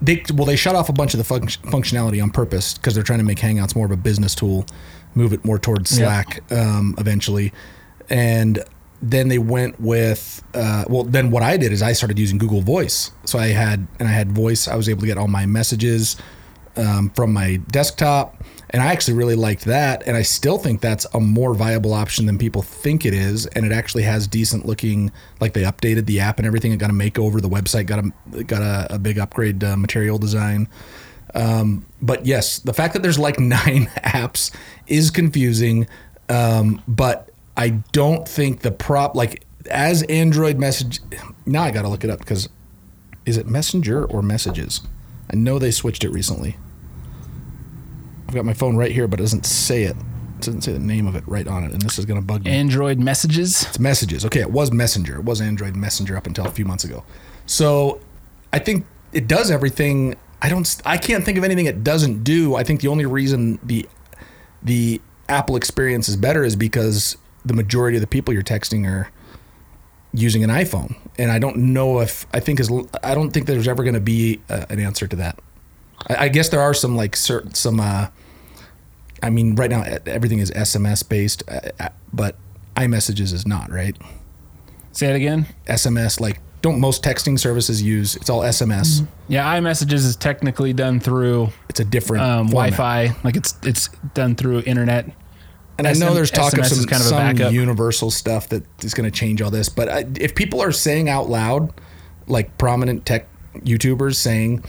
they 0.00 0.22
well 0.34 0.46
they 0.46 0.56
shut 0.56 0.74
off 0.74 0.88
a 0.88 0.92
bunch 0.92 1.14
of 1.14 1.26
the 1.26 1.34
func- 1.34 1.58
functionality 1.70 2.22
on 2.22 2.30
purpose 2.30 2.74
because 2.74 2.94
they're 2.94 3.04
trying 3.04 3.20
to 3.20 3.24
make 3.24 3.38
Hangouts 3.38 3.76
more 3.76 3.86
of 3.86 3.92
a 3.92 3.96
business 3.96 4.34
tool, 4.34 4.66
move 5.14 5.32
it 5.32 5.44
more 5.44 5.58
towards 5.58 5.96
Yeah. 5.98 6.22
Slack 6.22 6.52
um, 6.52 6.94
eventually, 6.98 7.52
and 8.10 8.62
then 9.02 9.28
they 9.28 9.38
went 9.38 9.80
with 9.80 10.42
uh, 10.54 10.84
well 10.88 11.04
then 11.04 11.30
what 11.30 11.42
I 11.42 11.56
did 11.56 11.72
is 11.72 11.82
I 11.82 11.92
started 11.92 12.18
using 12.18 12.38
Google 12.38 12.62
Voice. 12.62 13.10
So 13.24 13.38
I 13.38 13.48
had 13.48 13.86
and 13.98 14.08
I 14.08 14.12
had 14.12 14.32
voice. 14.32 14.68
I 14.68 14.76
was 14.76 14.88
able 14.88 15.00
to 15.00 15.06
get 15.06 15.18
all 15.18 15.28
my 15.28 15.46
messages 15.46 16.16
um, 16.76 17.10
from 17.10 17.32
my 17.32 17.56
desktop. 17.68 18.42
And 18.70 18.82
I 18.82 18.86
actually 18.86 19.14
really 19.14 19.34
liked 19.34 19.66
that. 19.66 20.02
And 20.06 20.16
I 20.16 20.22
still 20.22 20.56
think 20.56 20.80
that's 20.80 21.06
a 21.12 21.20
more 21.20 21.54
viable 21.54 21.92
option 21.92 22.26
than 22.26 22.38
people 22.38 22.62
think 22.62 23.04
it 23.04 23.12
is. 23.12 23.46
And 23.46 23.66
it 23.66 23.72
actually 23.72 24.04
has 24.04 24.26
decent 24.26 24.64
looking, 24.64 25.12
like 25.40 25.52
they 25.52 25.62
updated 25.62 26.06
the 26.06 26.20
app 26.20 26.38
and 26.38 26.46
everything. 26.46 26.72
It 26.72 26.78
got 26.78 26.90
a 26.90 26.94
makeover. 26.94 27.42
The 27.42 27.50
website 27.50 27.86
got 27.86 28.04
a, 28.04 28.44
got 28.44 28.62
a, 28.62 28.94
a 28.94 28.98
big 28.98 29.18
upgrade 29.18 29.62
uh, 29.62 29.76
material 29.76 30.16
design. 30.18 30.68
Um, 31.34 31.84
but 32.00 32.24
yes, 32.24 32.58
the 32.60 32.72
fact 32.72 32.94
that 32.94 33.02
there's 33.02 33.18
like 33.18 33.38
nine 33.40 33.86
apps 34.04 34.54
is 34.86 35.10
confusing. 35.10 35.86
Um, 36.30 36.82
but 36.88 37.30
I 37.62 37.68
don't 37.92 38.28
think 38.28 38.62
the 38.62 38.72
prop, 38.72 39.14
like 39.14 39.44
as 39.70 40.02
Android 40.04 40.58
message, 40.58 40.98
now 41.46 41.62
I 41.62 41.70
got 41.70 41.82
to 41.82 41.88
look 41.88 42.02
it 42.02 42.10
up 42.10 42.18
because 42.18 42.48
is 43.24 43.36
it 43.36 43.46
Messenger 43.46 44.04
or 44.04 44.20
Messages? 44.20 44.80
I 45.32 45.36
know 45.36 45.60
they 45.60 45.70
switched 45.70 46.02
it 46.02 46.10
recently. 46.10 46.56
I've 48.26 48.34
got 48.34 48.44
my 48.44 48.52
phone 48.52 48.74
right 48.76 48.90
here, 48.90 49.06
but 49.06 49.20
it 49.20 49.22
doesn't 49.22 49.46
say 49.46 49.84
it. 49.84 49.94
It 49.94 50.40
doesn't 50.40 50.62
say 50.62 50.72
the 50.72 50.80
name 50.80 51.06
of 51.06 51.14
it 51.14 51.22
right 51.24 51.46
on 51.46 51.62
it, 51.62 51.70
and 51.72 51.80
this 51.80 52.00
is 52.00 52.04
going 52.04 52.20
to 52.20 52.26
bug 52.26 52.44
me. 52.44 52.50
Android 52.50 52.98
messages. 52.98 53.62
It's 53.62 53.78
Messages. 53.78 54.24
Okay, 54.24 54.40
it 54.40 54.50
was 54.50 54.72
Messenger. 54.72 55.20
It 55.20 55.24
was 55.24 55.40
Android 55.40 55.76
Messenger 55.76 56.16
up 56.16 56.26
until 56.26 56.44
a 56.48 56.50
few 56.50 56.64
months 56.64 56.82
ago. 56.82 57.04
So 57.46 58.00
I 58.52 58.58
think 58.58 58.86
it 59.12 59.28
does 59.28 59.52
everything. 59.52 60.16
I 60.42 60.48
don't. 60.48 60.82
I 60.84 60.98
can't 60.98 61.24
think 61.24 61.38
of 61.38 61.44
anything 61.44 61.66
it 61.66 61.84
doesn't 61.84 62.24
do. 62.24 62.56
I 62.56 62.64
think 62.64 62.80
the 62.80 62.88
only 62.88 63.06
reason 63.06 63.60
the 63.62 63.88
the 64.64 65.00
Apple 65.28 65.54
experience 65.54 66.08
is 66.08 66.16
better 66.16 66.42
is 66.42 66.56
because 66.56 67.16
the 67.44 67.54
majority 67.54 67.96
of 67.96 68.00
the 68.00 68.06
people 68.06 68.32
you're 68.32 68.42
texting 68.42 68.86
are 68.86 69.10
using 70.14 70.44
an 70.44 70.50
iPhone, 70.50 70.96
and 71.18 71.30
I 71.30 71.38
don't 71.38 71.56
know 71.56 72.00
if 72.00 72.26
I 72.32 72.40
think 72.40 72.60
is 72.60 72.70
I 73.02 73.14
don't 73.14 73.30
think 73.30 73.46
there's 73.46 73.68
ever 73.68 73.82
going 73.82 73.94
to 73.94 74.00
be 74.00 74.40
a, 74.48 74.66
an 74.70 74.80
answer 74.80 75.06
to 75.06 75.16
that. 75.16 75.38
I, 76.08 76.26
I, 76.26 76.28
guess 76.28 76.48
there 76.48 76.60
are 76.60 76.74
some 76.74 76.96
like 76.96 77.16
certain 77.16 77.54
some. 77.54 77.80
Uh, 77.80 78.08
I 79.22 79.30
mean, 79.30 79.54
right 79.54 79.70
now 79.70 79.82
everything 80.06 80.40
is 80.40 80.50
SMS 80.50 81.08
based, 81.08 81.44
uh, 81.48 81.60
uh, 81.78 81.88
but 82.12 82.36
iMessages 82.76 83.32
is 83.32 83.46
not 83.46 83.70
right. 83.70 83.96
Say 84.92 85.08
it 85.08 85.16
again. 85.16 85.46
SMS 85.66 86.20
like 86.20 86.40
don't 86.62 86.78
most 86.78 87.02
texting 87.02 87.38
services 87.38 87.82
use? 87.82 88.16
It's 88.16 88.30
all 88.30 88.40
SMS. 88.40 89.00
Mm-hmm. 89.00 89.32
Yeah, 89.32 89.58
iMessages 89.58 90.06
is 90.06 90.16
technically 90.16 90.72
done 90.72 91.00
through. 91.00 91.50
It's 91.68 91.80
a 91.80 91.84
different 91.84 92.22
um, 92.22 92.46
Wi-Fi. 92.48 93.16
Like 93.24 93.36
it's 93.36 93.56
it's 93.64 93.88
done 94.14 94.36
through 94.36 94.62
internet. 94.62 95.10
And 95.86 95.96
I 95.96 95.98
know 95.98 96.14
there's 96.14 96.30
talk 96.30 96.52
SMS 96.52 96.72
of 96.72 96.78
some, 96.78 96.84
kind 96.86 97.36
of 97.38 97.38
some 97.38 97.54
universal 97.54 98.10
stuff 98.10 98.48
that 98.48 98.64
is 98.84 98.94
going 98.94 99.10
to 99.10 99.16
change 99.16 99.42
all 99.42 99.50
this. 99.50 99.68
But 99.68 99.88
I, 99.88 100.04
if 100.18 100.34
people 100.34 100.60
are 100.62 100.72
saying 100.72 101.08
out 101.08 101.28
loud, 101.28 101.72
like 102.26 102.56
prominent 102.58 103.06
tech 103.06 103.28
YouTubers 103.60 104.16
saying, 104.16 104.64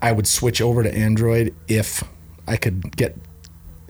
I 0.00 0.12
would 0.12 0.26
switch 0.26 0.60
over 0.60 0.82
to 0.82 0.92
Android 0.92 1.54
if 1.68 2.02
I 2.46 2.56
could 2.56 2.96
get 2.96 3.16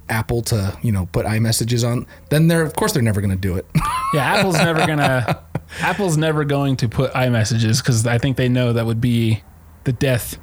Apple 0.08 0.42
to, 0.42 0.76
you 0.82 0.92
know, 0.92 1.06
put 1.06 1.24
iMessages 1.24 1.88
on, 1.88 2.06
then 2.28 2.48
they're 2.48 2.62
of 2.62 2.74
course 2.74 2.92
they're 2.92 3.02
never 3.02 3.20
going 3.20 3.30
to 3.30 3.36
do 3.36 3.56
it. 3.56 3.66
yeah, 4.14 4.34
Apple's 4.34 4.56
never 4.56 4.86
going 4.86 4.98
to 4.98 5.42
Apple's 5.80 6.16
never 6.16 6.44
going 6.44 6.76
to 6.76 6.88
put 6.88 7.12
iMessages 7.12 7.82
cuz 7.82 8.06
I 8.06 8.18
think 8.18 8.36
they 8.36 8.48
know 8.48 8.72
that 8.72 8.84
would 8.84 9.00
be 9.00 9.42
the 9.84 9.92
death 9.92 10.36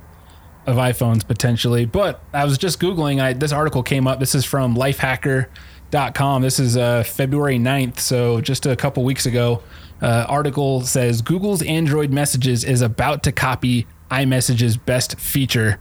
of 0.66 0.78
iPhones 0.78 1.26
potentially. 1.26 1.86
But 1.86 2.22
I 2.34 2.46
was 2.46 2.58
just 2.58 2.80
googling, 2.80 3.22
I 3.22 3.34
this 3.34 3.52
article 3.52 3.84
came 3.84 4.08
up. 4.08 4.20
This 4.20 4.34
is 4.34 4.46
from 4.46 4.76
lifehacker.com. 5.92 6.42
This 6.42 6.60
is 6.60 6.78
uh, 6.78 7.04
February 7.04 7.58
9th, 7.58 8.00
so 8.00 8.42
just 8.42 8.66
a 8.66 8.76
couple 8.76 9.04
weeks 9.04 9.26
ago. 9.26 9.62
Uh, 10.02 10.26
article 10.30 10.82
says 10.82 11.22
Google's 11.22 11.62
Android 11.64 12.12
Messages 12.12 12.64
is 12.64 12.82
about 12.82 13.24
to 13.24 13.32
copy 13.32 13.86
iMessage's 14.10 14.78
best 14.78 15.20
feature 15.20 15.80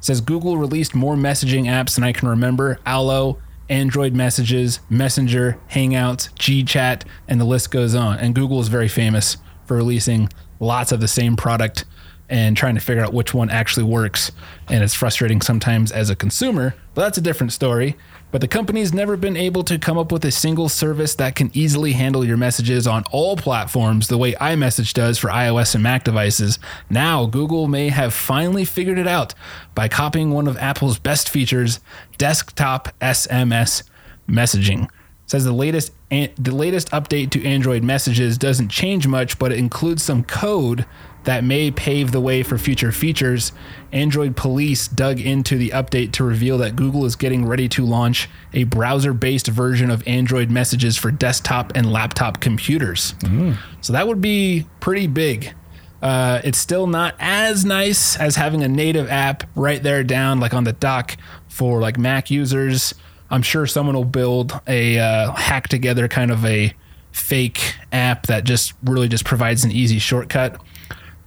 says 0.00 0.22
Google 0.22 0.56
released 0.56 0.94
more 0.94 1.14
messaging 1.14 1.64
apps 1.64 1.94
than 1.94 2.04
I 2.04 2.12
can 2.12 2.26
remember. 2.26 2.78
Allo, 2.86 3.38
Android 3.68 4.14
Messages, 4.14 4.80
Messenger, 4.88 5.58
Hangouts, 5.70 6.32
GChat, 6.34 7.02
and 7.28 7.38
the 7.38 7.44
list 7.44 7.70
goes 7.70 7.94
on. 7.94 8.18
And 8.18 8.34
Google 8.34 8.60
is 8.60 8.68
very 8.68 8.88
famous 8.88 9.36
for 9.66 9.76
releasing 9.76 10.30
lots 10.58 10.90
of 10.90 11.00
the 11.00 11.08
same 11.08 11.36
product 11.36 11.84
and 12.30 12.56
trying 12.56 12.76
to 12.76 12.80
figure 12.80 13.02
out 13.02 13.12
which 13.12 13.34
one 13.34 13.50
actually 13.50 13.82
works. 13.82 14.30
And 14.68 14.82
it's 14.82 14.94
frustrating 14.94 15.42
sometimes 15.42 15.90
as 15.90 16.08
a 16.08 16.16
consumer, 16.16 16.74
but 16.94 17.02
that's 17.02 17.18
a 17.18 17.20
different 17.20 17.52
story. 17.52 17.96
But 18.30 18.40
the 18.40 18.48
company's 18.48 18.94
never 18.94 19.16
been 19.16 19.36
able 19.36 19.64
to 19.64 19.76
come 19.76 19.98
up 19.98 20.12
with 20.12 20.24
a 20.24 20.30
single 20.30 20.68
service 20.68 21.16
that 21.16 21.34
can 21.34 21.50
easily 21.52 21.92
handle 21.92 22.24
your 22.24 22.36
messages 22.36 22.86
on 22.86 23.02
all 23.10 23.36
platforms 23.36 24.06
the 24.06 24.16
way 24.16 24.34
iMessage 24.34 24.94
does 24.94 25.18
for 25.18 25.28
iOS 25.28 25.74
and 25.74 25.82
Mac 25.82 26.04
devices. 26.04 26.60
Now, 26.88 27.26
Google 27.26 27.66
may 27.66 27.88
have 27.88 28.14
finally 28.14 28.64
figured 28.64 28.98
it 28.98 29.08
out 29.08 29.34
by 29.74 29.88
copying 29.88 30.30
one 30.30 30.46
of 30.46 30.56
Apple's 30.58 31.00
best 31.00 31.28
features, 31.28 31.80
desktop 32.18 32.96
SMS 33.00 33.82
messaging. 34.28 34.84
It 34.84 34.90
says 35.26 35.44
the 35.44 35.52
latest 35.52 35.92
the 36.10 36.52
latest 36.52 36.90
update 36.90 37.30
to 37.30 37.44
Android 37.44 37.84
messages 37.84 38.36
doesn't 38.36 38.68
change 38.68 39.06
much, 39.06 39.38
but 39.38 39.52
it 39.52 39.58
includes 39.58 40.02
some 40.02 40.24
code 40.24 40.84
that 41.24 41.44
may 41.44 41.70
pave 41.70 42.12
the 42.12 42.20
way 42.20 42.42
for 42.42 42.58
future 42.58 42.92
features. 42.92 43.52
Android 43.92 44.36
Police 44.36 44.88
dug 44.88 45.20
into 45.20 45.56
the 45.58 45.70
update 45.70 46.12
to 46.12 46.24
reveal 46.24 46.58
that 46.58 46.76
Google 46.76 47.04
is 47.04 47.16
getting 47.16 47.46
ready 47.46 47.68
to 47.70 47.84
launch 47.84 48.28
a 48.52 48.64
browser 48.64 49.12
based 49.12 49.48
version 49.48 49.90
of 49.90 50.06
Android 50.06 50.50
messages 50.50 50.96
for 50.96 51.10
desktop 51.10 51.72
and 51.74 51.92
laptop 51.92 52.40
computers. 52.40 53.14
Mm. 53.20 53.56
So 53.80 53.92
that 53.92 54.08
would 54.08 54.20
be 54.20 54.66
pretty 54.80 55.06
big. 55.06 55.54
Uh, 56.02 56.40
it's 56.44 56.58
still 56.58 56.86
not 56.86 57.14
as 57.18 57.64
nice 57.64 58.16
as 58.16 58.36
having 58.36 58.62
a 58.62 58.68
native 58.68 59.10
app 59.10 59.44
right 59.54 59.82
there 59.82 60.02
down, 60.02 60.40
like 60.40 60.54
on 60.54 60.64
the 60.64 60.72
dock 60.72 61.16
for 61.48 61.80
like 61.80 61.98
Mac 61.98 62.30
users. 62.30 62.94
I'm 63.28 63.42
sure 63.42 63.66
someone 63.66 63.94
will 63.94 64.04
build 64.04 64.58
a 64.66 64.98
uh, 64.98 65.32
hack 65.32 65.68
together 65.68 66.08
kind 66.08 66.30
of 66.30 66.44
a 66.44 66.74
fake 67.12 67.74
app 67.92 68.26
that 68.26 68.44
just 68.44 68.72
really 68.82 69.08
just 69.08 69.24
provides 69.24 69.64
an 69.64 69.70
easy 69.70 69.98
shortcut 69.98 70.60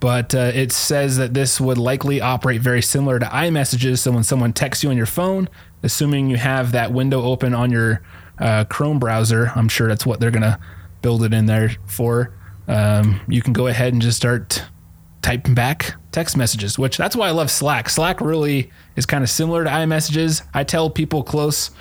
but 0.04 0.36
uh, 0.36 0.52
it 0.54 0.74
says 0.74 1.16
that 1.16 1.34
this 1.34 1.62
would 1.62 1.78
likely 1.78 2.20
operate 2.20 2.60
very 2.60 2.82
similar 2.82 3.20
to 3.20 3.26
iMessages. 3.28 4.00
So 4.00 4.12
when 4.12 4.24
someone 4.24 4.52
texts 4.52 4.84
you 4.84 4.90
on 4.90 4.98
your 4.98 5.06
phone, 5.06 5.48
assuming 5.82 6.30
you 6.30 6.36
have 6.36 6.74
that 6.74 6.92
window 6.92 7.22
open 7.22 7.54
on 7.54 7.72
your 7.72 8.04
uh, 8.38 8.66
Chrome 8.66 9.00
browser, 9.00 9.54
I'm 9.56 9.70
sure 9.70 9.88
that's 9.88 10.06
what 10.06 10.20
they're 10.20 10.30
going 10.30 10.42
to 10.42 10.60
build 11.02 11.24
it 11.24 11.34
in 11.34 11.46
there 11.46 11.78
for. 11.86 12.36
Um, 12.68 13.22
you 13.30 13.42
can 13.42 13.54
go 13.54 13.68
ahead 13.68 13.94
and 13.94 14.02
just 14.02 14.18
start 14.18 14.66
typing 15.22 15.54
back 15.54 15.96
text 16.12 16.36
messages, 16.36 16.78
which 16.78 16.98
that's 16.98 17.16
why 17.16 17.30
I 17.30 17.32
love 17.32 17.50
Slack. 17.50 17.88
Slack 17.88 18.20
really 18.20 18.72
is 18.98 19.06
kind 19.06 19.24
of 19.24 19.30
similar 19.30 19.64
to 19.64 19.70
iMessages. 19.70 20.46
I 20.54 20.66
tell 20.66 20.90
people 20.90 21.24
close 21.24 21.72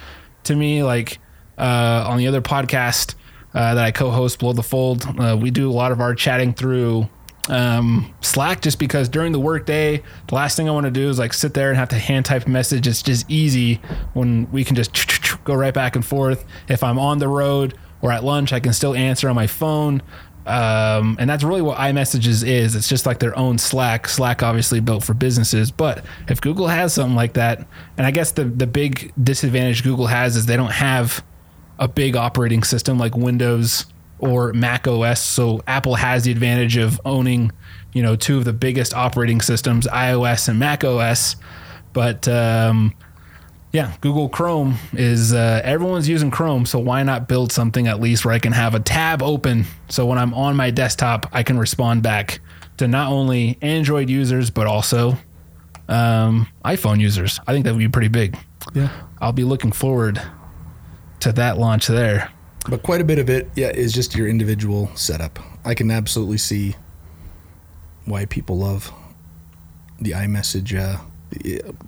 to 0.44 0.54
me, 0.54 0.85
like 0.85 1.18
uh, 1.58 2.04
on 2.08 2.18
the 2.18 2.28
other 2.28 2.40
podcast 2.40 3.16
uh, 3.52 3.74
that 3.74 3.85
I 3.85 3.90
co-host, 3.90 4.38
Below 4.38 4.52
the 4.52 4.62
Fold, 4.62 5.04
uh, 5.18 5.37
we 5.37 5.50
do 5.50 5.68
a 5.68 5.74
lot 5.74 5.90
of 5.90 6.00
our 6.00 6.14
chatting 6.14 6.54
through 6.54 7.08
um, 7.48 8.12
Slack 8.20 8.61
just 8.61 8.78
because 8.78 9.09
during 9.09 9.33
the 9.33 9.40
workday, 9.40 10.02
the 10.28 10.35
last 10.35 10.57
thing 10.57 10.68
I 10.68 10.72
want 10.72 10.85
to 10.85 10.90
do 10.90 11.09
is 11.09 11.18
like 11.18 11.33
sit 11.33 11.55
there 11.55 11.70
and 11.70 11.78
have 11.78 11.88
to 11.90 11.98
hand 11.98 12.24
type 12.24 12.46
message. 12.46 12.87
It's 12.87 13.02
just 13.02 13.28
easy 13.31 13.81
when 14.12 14.50
we 14.52 14.64
can 14.64 14.76
just 14.76 14.92
go 15.44 15.55
right 15.55 15.74
back 15.74 15.96
and 15.96 16.05
forth. 16.05 16.44
If 16.68 16.83
I'm 16.83 16.98
on 16.98 17.18
the 17.18 17.28
road 17.28 17.74
or 18.00 18.12
at 18.12 18.24
lunch, 18.24 18.52
I 18.52 18.61
can 18.61 18.72
still 18.72 18.94
answer 18.94 19.28
on 19.28 19.35
my 19.35 19.46
phone. 19.46 20.02
Um, 20.44 21.16
and 21.20 21.31
that's 21.31 21.44
really 21.44 21.62
what 21.62 21.78
iMessages 21.78 22.46
is. 22.46 22.74
It's 22.74 22.88
just 22.88 23.07
like 23.07 23.20
their 23.20 23.37
own 23.38 23.59
Slack. 23.59 24.09
Slack 24.09 24.42
obviously 24.42 24.81
built 24.81 25.05
for 25.05 25.14
businesses, 25.14 25.70
but 25.70 26.05
if 26.28 26.40
Google 26.40 26.66
has 26.66 26.94
something 26.94 27.14
like 27.14 27.35
that, 27.35 27.64
and 27.96 28.07
I 28.07 28.11
guess 28.11 28.33
the 28.33 28.44
the 28.44 28.66
big 28.66 29.12
disadvantage 29.22 29.85
Google 29.85 30.09
has 30.09 30.37
is 30.37 30.46
they 30.46 30.57
don't 30.57 30.72
have 30.72 31.24
a 31.78 31.87
big 31.87 32.16
operating 32.16 32.64
system 32.64 32.98
like 32.98 33.16
Windows 33.16 33.87
or 34.22 34.52
Mac 34.52 34.87
OS. 34.87 35.20
So 35.20 35.62
Apple 35.66 35.96
has 35.96 36.22
the 36.22 36.30
advantage 36.30 36.76
of 36.76 37.00
owning, 37.04 37.50
you 37.92 38.02
know, 38.02 38.16
two 38.16 38.38
of 38.38 38.44
the 38.44 38.52
biggest 38.52 38.94
operating 38.94 39.40
systems, 39.40 39.87
iOS 39.88 40.48
and 40.48 40.58
Mac 40.58 40.85
OS. 40.85 41.37
But 41.92 42.28
um, 42.28 42.94
yeah, 43.72 43.92
Google 44.00 44.28
Chrome 44.28 44.76
is 44.92 45.32
uh, 45.35 45.61
everyone's 45.64 46.08
using 46.08 46.30
Chrome, 46.30 46.66
so 46.66 46.78
why 46.78 47.02
not 47.02 47.26
build 47.26 47.50
something 47.50 47.88
at 47.88 48.00
least 48.00 48.24
where 48.24 48.32
I 48.32 48.38
can 48.38 48.52
have 48.52 48.74
a 48.74 48.80
tab 48.80 49.22
open 49.22 49.66
so 49.88 50.06
when 50.06 50.18
I'm 50.18 50.32
on 50.35 50.56
my 50.56 50.70
desktop, 50.70 51.28
I 51.32 51.42
can 51.42 51.58
respond 51.58 52.02
back 52.02 52.40
to 52.78 52.87
not 52.87 53.11
only 53.11 53.58
Android 53.61 54.08
users 54.08 54.50
but 54.50 54.66
also 54.66 55.18
um, 55.88 56.46
iPhone 56.64 57.00
users. 57.00 57.40
I 57.46 57.52
think 57.52 57.64
that 57.64 57.72
would 57.72 57.78
be 57.80 57.88
pretty 57.88 58.08
big. 58.08 58.38
Yeah, 58.72 58.88
I'll 59.20 59.32
be 59.32 59.44
looking 59.44 59.72
forward 59.72 60.22
to 61.20 61.32
that 61.32 61.58
launch 61.58 61.88
there. 61.88 62.30
But 62.68 62.83
quite 62.83 63.01
a 63.01 63.05
bit 63.05 63.18
of 63.18 63.29
it, 63.29 63.51
yeah, 63.57 63.70
is 63.70 63.92
just 63.92 64.14
your 64.14 64.29
individual 64.29 64.88
setup. 64.94 65.38
I 65.64 65.75
can 65.75 65.90
absolutely 65.90 66.38
see 66.38 66.77
why 68.05 68.25
people 68.27 68.59
love 68.59 68.92
the 70.01 70.12
iMessage. 70.12 70.79
Uh, 70.79 71.01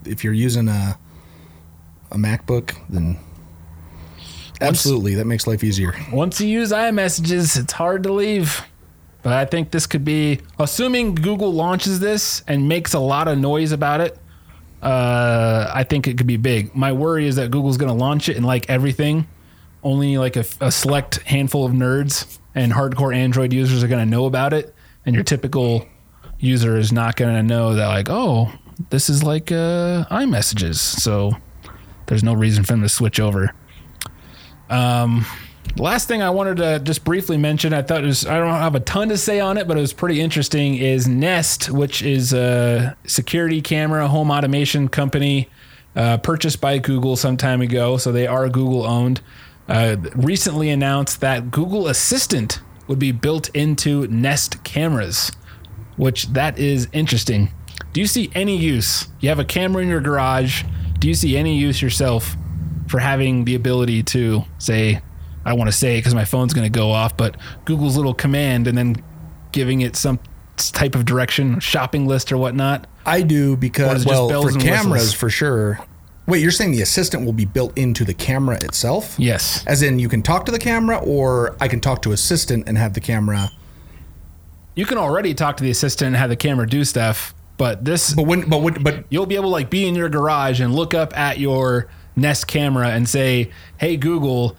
if 0.05 0.23
you're 0.23 0.33
using 0.33 0.67
a 0.67 0.97
a 2.11 2.17
MacBook, 2.17 2.75
then 2.87 3.17
absolutely 4.61 5.11
once, 5.11 5.17
that 5.17 5.25
makes 5.25 5.47
life 5.47 5.63
easier. 5.63 5.93
Once 6.11 6.39
you 6.39 6.47
use 6.47 6.71
iMessages, 6.71 7.59
it's 7.59 7.73
hard 7.73 8.03
to 8.03 8.13
leave. 8.13 8.61
But 9.23 9.33
I 9.33 9.45
think 9.45 9.71
this 9.71 9.87
could 9.87 10.05
be, 10.05 10.39
assuming 10.59 11.15
Google 11.15 11.51
launches 11.51 11.99
this 11.99 12.43
and 12.47 12.69
makes 12.69 12.93
a 12.93 12.99
lot 12.99 13.27
of 13.27 13.39
noise 13.39 13.71
about 13.71 13.99
it. 14.01 14.19
uh, 14.85 15.71
I 15.73 15.83
think 15.83 16.07
it 16.07 16.17
could 16.17 16.27
be 16.27 16.37
big. 16.37 16.75
My 16.75 16.93
worry 16.93 17.25
is 17.25 17.37
that 17.37 17.49
Google's 17.49 17.77
going 17.77 17.91
to 17.91 17.97
launch 17.97 18.29
it 18.29 18.37
and 18.37 18.45
like 18.45 18.69
everything, 18.69 19.27
only 19.85 20.17
like 20.17 20.35
a, 20.35 20.43
a 20.59 20.71
select 20.71 21.21
handful 21.21 21.65
of 21.65 21.71
nerds 21.71 22.39
and 22.55 22.73
hardcore 22.73 23.15
Android 23.15 23.53
users 23.53 23.83
are 23.83 23.87
going 23.87 24.03
to 24.03 24.09
know 24.09 24.25
about 24.25 24.51
it, 24.51 24.75
and 25.05 25.15
your 25.15 25.23
typical 25.23 25.87
user 26.39 26.77
is 26.77 26.91
not 26.91 27.15
going 27.15 27.33
to 27.33 27.43
know 27.43 27.75
that 27.75 27.87
like, 27.87 28.09
oh, 28.09 28.51
this 28.89 29.09
is 29.09 29.23
like 29.23 29.51
uh, 29.51 30.03
iMessages. 30.11 30.75
So 30.75 31.31
there's 32.07 32.23
no 32.23 32.33
reason 32.33 32.63
for 32.63 32.73
them 32.73 32.81
to 32.81 32.89
switch 32.89 33.19
over. 33.19 33.53
Um, 34.69 35.25
last 35.77 36.07
thing 36.07 36.21
I 36.21 36.31
wanted 36.31 36.57
to 36.57 36.79
just 36.79 37.05
briefly 37.05 37.37
mention, 37.37 37.73
I 37.73 37.83
thought 37.83 38.03
it 38.03 38.07
was 38.07 38.25
I 38.25 38.39
don't 38.39 38.49
have 38.49 38.75
a 38.75 38.79
ton 38.79 39.09
to 39.09 39.17
say 39.17 39.39
on 39.39 39.57
it, 39.57 39.67
but 39.67 39.77
it 39.77 39.81
was 39.81 39.93
pretty 39.93 40.19
interesting. 40.19 40.75
Is 40.75 41.07
Nest, 41.07 41.69
which 41.69 42.01
is 42.01 42.33
a 42.33 42.97
security 43.05 43.61
camera 43.61 44.07
home 44.07 44.31
automation 44.31 44.87
company 44.87 45.47
uh, 45.95 46.17
purchased 46.17 46.59
by 46.59 46.79
Google 46.79 47.15
some 47.15 47.37
time 47.37 47.61
ago, 47.61 47.97
so 47.97 48.11
they 48.11 48.27
are 48.27 48.49
Google 48.49 48.83
owned. 48.83 49.21
Uh, 49.67 49.97
recently 50.15 50.69
announced 50.69 51.21
that 51.21 51.49
Google 51.51 51.87
Assistant 51.87 52.61
would 52.87 52.99
be 52.99 53.11
built 53.11 53.49
into 53.49 54.07
Nest 54.07 54.63
cameras, 54.63 55.31
which 55.97 56.27
that 56.27 56.59
is 56.59 56.87
interesting. 56.93 57.51
Do 57.93 58.01
you 58.01 58.07
see 58.07 58.29
any 58.35 58.57
use? 58.57 59.07
You 59.19 59.29
have 59.29 59.39
a 59.39 59.45
camera 59.45 59.81
in 59.81 59.89
your 59.89 60.01
garage. 60.01 60.63
Do 60.99 61.07
you 61.07 61.13
see 61.13 61.35
any 61.35 61.57
use 61.57 61.81
yourself 61.81 62.35
for 62.87 62.99
having 62.99 63.45
the 63.45 63.55
ability 63.55 64.03
to 64.03 64.43
say, 64.59 65.01
I 65.43 65.53
want 65.53 65.69
to 65.69 65.75
say 65.75 65.97
because 65.97 66.13
my 66.13 66.25
phone's 66.25 66.53
going 66.53 66.71
to 66.71 66.77
go 66.77 66.91
off, 66.91 67.17
but 67.17 67.37
Google's 67.65 67.97
little 67.97 68.13
command 68.13 68.67
and 68.67 68.77
then 68.77 68.97
giving 69.51 69.81
it 69.81 69.95
some 69.95 70.19
type 70.57 70.93
of 70.93 71.05
direction, 71.05 71.59
shopping 71.59 72.05
list 72.05 72.31
or 72.31 72.37
whatnot? 72.37 72.87
I 73.05 73.21
do 73.21 73.55
because 73.55 74.03
it 74.03 74.09
just 74.09 74.29
well, 74.29 74.29
for 74.29 74.59
cameras 74.59 74.91
whistles? 74.91 75.13
for 75.13 75.29
sure. 75.29 75.79
Wait, 76.27 76.41
you're 76.41 76.51
saying 76.51 76.71
the 76.71 76.81
assistant 76.81 77.23
will 77.25 77.33
be 77.33 77.45
built 77.45 77.77
into 77.77 78.03
the 78.03 78.13
camera 78.13 78.55
itself? 78.63 79.15
Yes. 79.19 79.63
As 79.67 79.81
in, 79.83 79.99
you 79.99 80.09
can 80.09 80.23
talk 80.23 80.45
to 80.45 80.51
the 80.51 80.57
camera, 80.59 80.97
or 80.97 81.55
I 81.61 81.67
can 81.67 81.79
talk 81.79 82.01
to 82.03 82.11
assistant 82.11 82.67
and 82.67 82.77
have 82.77 82.93
the 82.93 82.99
camera. 82.99 83.51
You 84.73 84.85
can 84.85 84.97
already 84.97 85.33
talk 85.33 85.57
to 85.57 85.63
the 85.63 85.69
assistant 85.69 86.07
and 86.07 86.15
have 86.15 86.29
the 86.29 86.35
camera 86.35 86.67
do 86.67 86.83
stuff, 86.83 87.33
but 87.57 87.85
this 87.85 88.13
But 88.13 88.23
when, 88.25 88.49
but 88.49 88.61
when, 88.61 88.73
but 88.81 89.05
you'll 89.09 89.27
be 89.27 89.35
able 89.35 89.45
to 89.45 89.49
like 89.49 89.69
be 89.69 89.87
in 89.87 89.93
your 89.95 90.09
garage 90.09 90.59
and 90.59 90.73
look 90.75 90.93
up 90.93 91.15
at 91.17 91.39
your 91.39 91.87
Nest 92.17 92.47
camera 92.47 92.89
and 92.89 93.07
say, 93.07 93.51
"Hey 93.77 93.95
Google, 93.97 94.57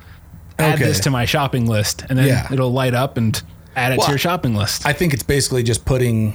add 0.59 0.75
Okay. 0.77 0.85
this 0.85 1.01
to 1.01 1.11
my 1.11 1.25
shopping 1.25 1.67
list," 1.67 2.05
and 2.09 2.19
then 2.19 2.27
Yeah. 2.29 2.49
it'll 2.53 2.73
light 2.73 2.95
up 2.95 3.17
and 3.17 3.43
add 3.75 3.93
it 3.93 3.99
Well, 3.99 4.07
to 4.07 4.13
your 4.13 4.19
shopping 4.19 4.55
list. 4.55 4.87
I 4.87 4.93
think 4.93 5.13
it's 5.13 5.23
basically 5.23 5.63
just 5.63 5.85
putting. 5.85 6.35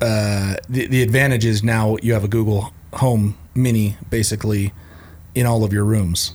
Uh, 0.00 0.54
the 0.68 0.86
the 0.86 1.02
advantage 1.02 1.44
is 1.44 1.62
now 1.62 1.96
you 2.02 2.12
have 2.14 2.24
a 2.24 2.28
Google 2.28 2.72
Home 2.94 3.36
Mini 3.54 3.96
basically 4.10 4.72
in 5.34 5.46
all 5.46 5.64
of 5.64 5.72
your 5.72 5.84
rooms. 5.84 6.34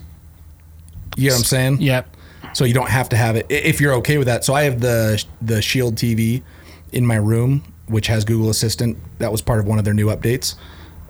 You 1.15 1.29
know 1.29 1.35
what 1.35 1.39
I'm 1.39 1.45
saying? 1.45 1.81
yep. 1.81 2.15
so 2.53 2.63
you 2.63 2.73
don't 2.73 2.89
have 2.89 3.09
to 3.09 3.17
have 3.17 3.35
it 3.35 3.45
if 3.49 3.81
you're 3.81 3.93
okay 3.95 4.17
with 4.17 4.27
that. 4.27 4.43
So 4.45 4.53
I 4.53 4.63
have 4.63 4.79
the 4.79 5.23
the 5.41 5.61
Shield 5.61 5.95
TV 5.95 6.43
in 6.91 7.05
my 7.05 7.15
room, 7.15 7.63
which 7.87 8.07
has 8.07 8.25
Google 8.25 8.49
Assistant. 8.49 8.97
That 9.19 9.31
was 9.31 9.41
part 9.41 9.59
of 9.59 9.67
one 9.67 9.79
of 9.79 9.85
their 9.85 9.93
new 9.93 10.07
updates. 10.07 10.55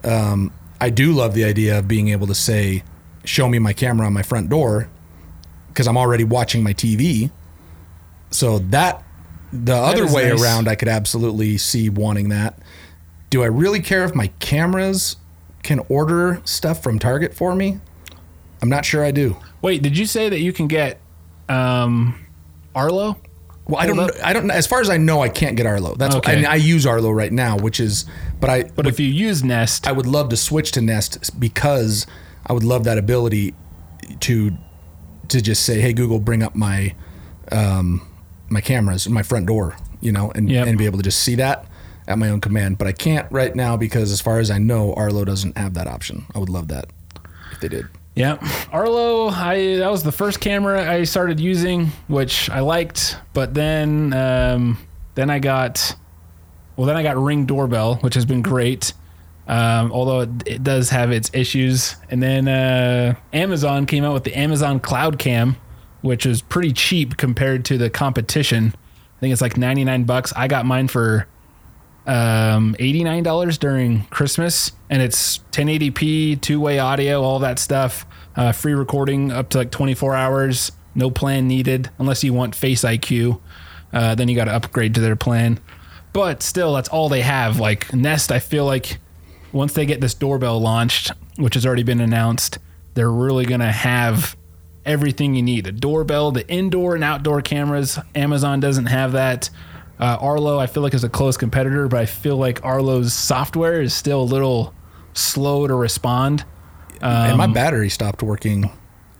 Um, 0.04 0.52
I 0.80 0.90
do 0.90 1.12
love 1.12 1.34
the 1.34 1.44
idea 1.44 1.78
of 1.78 1.86
being 1.86 2.08
able 2.08 2.26
to 2.26 2.34
say, 2.34 2.82
"Show 3.24 3.48
me 3.48 3.58
my 3.58 3.72
camera 3.72 4.06
on 4.06 4.12
my 4.12 4.22
front 4.22 4.48
door," 4.48 4.88
because 5.68 5.86
I'm 5.86 5.96
already 5.96 6.24
watching 6.24 6.62
my 6.62 6.72
TV. 6.72 7.30
So 8.30 8.58
that 8.58 9.04
the 9.52 9.74
other 9.74 10.12
way 10.12 10.30
nice. 10.30 10.42
around, 10.42 10.68
I 10.68 10.74
could 10.74 10.88
absolutely 10.88 11.58
see 11.58 11.88
wanting 11.88 12.28
that. 12.30 12.58
Do 13.30 13.42
I 13.42 13.46
really 13.46 13.80
care 13.80 14.04
if 14.04 14.14
my 14.14 14.28
cameras 14.38 15.16
can 15.62 15.80
order 15.88 16.40
stuff 16.44 16.82
from 16.82 16.98
Target 16.98 17.34
for 17.34 17.54
me? 17.54 17.80
I'm 18.62 18.68
not 18.68 18.84
sure 18.84 19.04
I 19.04 19.10
do. 19.10 19.36
Wait, 19.62 19.82
did 19.82 19.96
you 19.96 20.06
say 20.06 20.28
that 20.28 20.40
you 20.40 20.52
can 20.52 20.66
get 20.66 21.00
um, 21.48 22.26
Arlo? 22.74 23.16
Well, 23.66 23.80
I 23.80 23.86
don't. 23.86 23.96
Know, 23.96 24.08
I 24.24 24.32
don't. 24.32 24.50
As 24.50 24.66
far 24.66 24.80
as 24.80 24.90
I 24.90 24.96
know, 24.96 25.22
I 25.22 25.28
can't 25.28 25.56
get 25.56 25.64
Arlo. 25.66 25.94
That's 25.94 26.14
Okay. 26.16 26.32
okay. 26.32 26.38
and 26.38 26.46
I 26.46 26.56
use 26.56 26.86
Arlo 26.86 27.10
right 27.10 27.32
now, 27.32 27.56
which 27.56 27.78
is. 27.78 28.04
But 28.40 28.50
I. 28.50 28.64
But 28.64 28.86
if 28.86 28.98
you 28.98 29.06
use 29.06 29.44
Nest, 29.44 29.86
I 29.86 29.92
would 29.92 30.06
love 30.06 30.28
to 30.30 30.36
switch 30.36 30.72
to 30.72 30.80
Nest 30.80 31.38
because 31.38 32.06
I 32.46 32.52
would 32.52 32.64
love 32.64 32.84
that 32.84 32.98
ability 32.98 33.54
to 34.20 34.50
to 35.28 35.40
just 35.40 35.64
say, 35.64 35.80
"Hey 35.80 35.92
Google, 35.92 36.18
bring 36.18 36.42
up 36.42 36.56
my 36.56 36.94
um, 37.52 38.06
my 38.48 38.60
cameras, 38.60 39.08
my 39.08 39.22
front 39.22 39.46
door," 39.46 39.76
you 40.00 40.10
know, 40.10 40.32
and 40.34 40.50
Yep. 40.50 40.66
and 40.66 40.76
be 40.78 40.86
able 40.86 40.98
to 40.98 41.04
just 41.04 41.20
see 41.20 41.36
that 41.36 41.64
at 42.10 42.18
my 42.18 42.28
own 42.28 42.40
command. 42.40 42.76
But 42.76 42.88
I 42.88 42.92
can't 42.92 43.30
right 43.30 43.54
now 43.54 43.76
because, 43.76 44.12
as 44.12 44.20
far 44.20 44.38
as 44.40 44.50
I 44.50 44.58
know, 44.58 44.92
Arlo 44.94 45.24
doesn't 45.24 45.56
have 45.56 45.74
that 45.74 45.86
option. 45.86 46.26
I 46.34 46.38
would 46.38 46.50
love 46.50 46.68
that 46.68 46.86
if 47.52 47.60
they 47.60 47.68
did. 47.68 47.86
Yeah, 48.14 48.38
Arlo. 48.72 49.28
I 49.28 49.76
that 49.78 49.90
was 49.90 50.02
the 50.02 50.12
first 50.12 50.40
camera 50.40 50.90
I 50.90 51.04
started 51.04 51.40
using, 51.40 51.86
which 52.08 52.50
I 52.50 52.60
liked. 52.60 53.16
But 53.32 53.54
then, 53.54 54.12
um, 54.12 54.78
then 55.14 55.30
I 55.30 55.38
got, 55.38 55.96
well, 56.76 56.86
then 56.86 56.96
I 56.96 57.02
got 57.02 57.16
Ring 57.16 57.46
doorbell, 57.46 57.96
which 57.96 58.14
has 58.14 58.26
been 58.26 58.42
great. 58.42 58.92
Um, 59.46 59.90
although 59.90 60.20
it, 60.20 60.30
it 60.46 60.62
does 60.62 60.90
have 60.90 61.10
its 61.10 61.30
issues. 61.32 61.96
And 62.10 62.22
then 62.22 62.46
uh, 62.46 63.14
Amazon 63.32 63.86
came 63.86 64.04
out 64.04 64.14
with 64.14 64.24
the 64.24 64.36
Amazon 64.38 64.78
Cloud 64.80 65.18
Cam, 65.18 65.56
which 66.02 66.24
is 66.24 66.40
pretty 66.42 66.72
cheap 66.72 67.16
compared 67.16 67.64
to 67.66 67.78
the 67.78 67.90
competition. 67.90 68.74
I 68.76 69.20
think 69.20 69.32
it's 69.32 69.42
like 69.42 69.56
ninety 69.56 69.84
nine 69.84 70.04
bucks. 70.04 70.32
I 70.36 70.48
got 70.48 70.66
mine 70.66 70.88
for 70.88 71.26
um, 72.06 72.74
$89 72.78 73.58
during 73.58 74.04
Christmas, 74.04 74.72
and 74.88 75.02
it's 75.02 75.38
1080p, 75.52 76.40
two 76.40 76.60
way 76.60 76.78
audio, 76.78 77.22
all 77.22 77.38
that 77.40 77.58
stuff. 77.58 78.06
Uh, 78.36 78.52
free 78.52 78.72
recording 78.72 79.30
up 79.32 79.50
to 79.50 79.58
like 79.58 79.70
24 79.70 80.14
hours, 80.14 80.72
no 80.94 81.10
plan 81.10 81.46
needed 81.46 81.90
unless 81.98 82.24
you 82.24 82.32
want 82.32 82.54
Face 82.54 82.82
IQ. 82.82 83.40
Uh, 83.92 84.14
then 84.14 84.28
you 84.28 84.36
got 84.36 84.44
to 84.44 84.52
upgrade 84.52 84.94
to 84.94 85.00
their 85.00 85.16
plan. 85.16 85.58
But 86.12 86.42
still, 86.42 86.74
that's 86.74 86.88
all 86.88 87.08
they 87.08 87.22
have. 87.22 87.58
Like 87.58 87.92
Nest, 87.92 88.32
I 88.32 88.38
feel 88.38 88.64
like 88.64 88.98
once 89.52 89.72
they 89.72 89.86
get 89.86 90.00
this 90.00 90.14
doorbell 90.14 90.60
launched, 90.60 91.12
which 91.36 91.54
has 91.54 91.66
already 91.66 91.82
been 91.82 92.00
announced, 92.00 92.58
they're 92.94 93.10
really 93.10 93.46
going 93.46 93.60
to 93.60 93.72
have 93.72 94.36
everything 94.84 95.34
you 95.34 95.42
need 95.42 95.66
a 95.66 95.72
doorbell, 95.72 96.32
the 96.32 96.48
indoor 96.48 96.94
and 96.94 97.04
outdoor 97.04 97.42
cameras. 97.42 97.98
Amazon 98.14 98.60
doesn't 98.60 98.86
have 98.86 99.12
that. 99.12 99.50
Uh, 100.00 100.16
Arlo, 100.20 100.58
I 100.58 100.66
feel 100.66 100.82
like, 100.82 100.94
is 100.94 101.04
a 101.04 101.08
close 101.10 101.36
competitor, 101.36 101.86
but 101.88 102.00
I 102.00 102.06
feel 102.06 102.36
like 102.36 102.64
Arlo's 102.64 103.12
software 103.12 103.82
is 103.82 103.92
still 103.92 104.22
a 104.22 104.24
little 104.24 104.74
slow 105.12 105.66
to 105.66 105.74
respond. 105.74 106.44
and 107.02 107.32
Um, 107.32 107.38
my 107.38 107.46
battery 107.46 107.88
stopped 107.90 108.22
working 108.22 108.70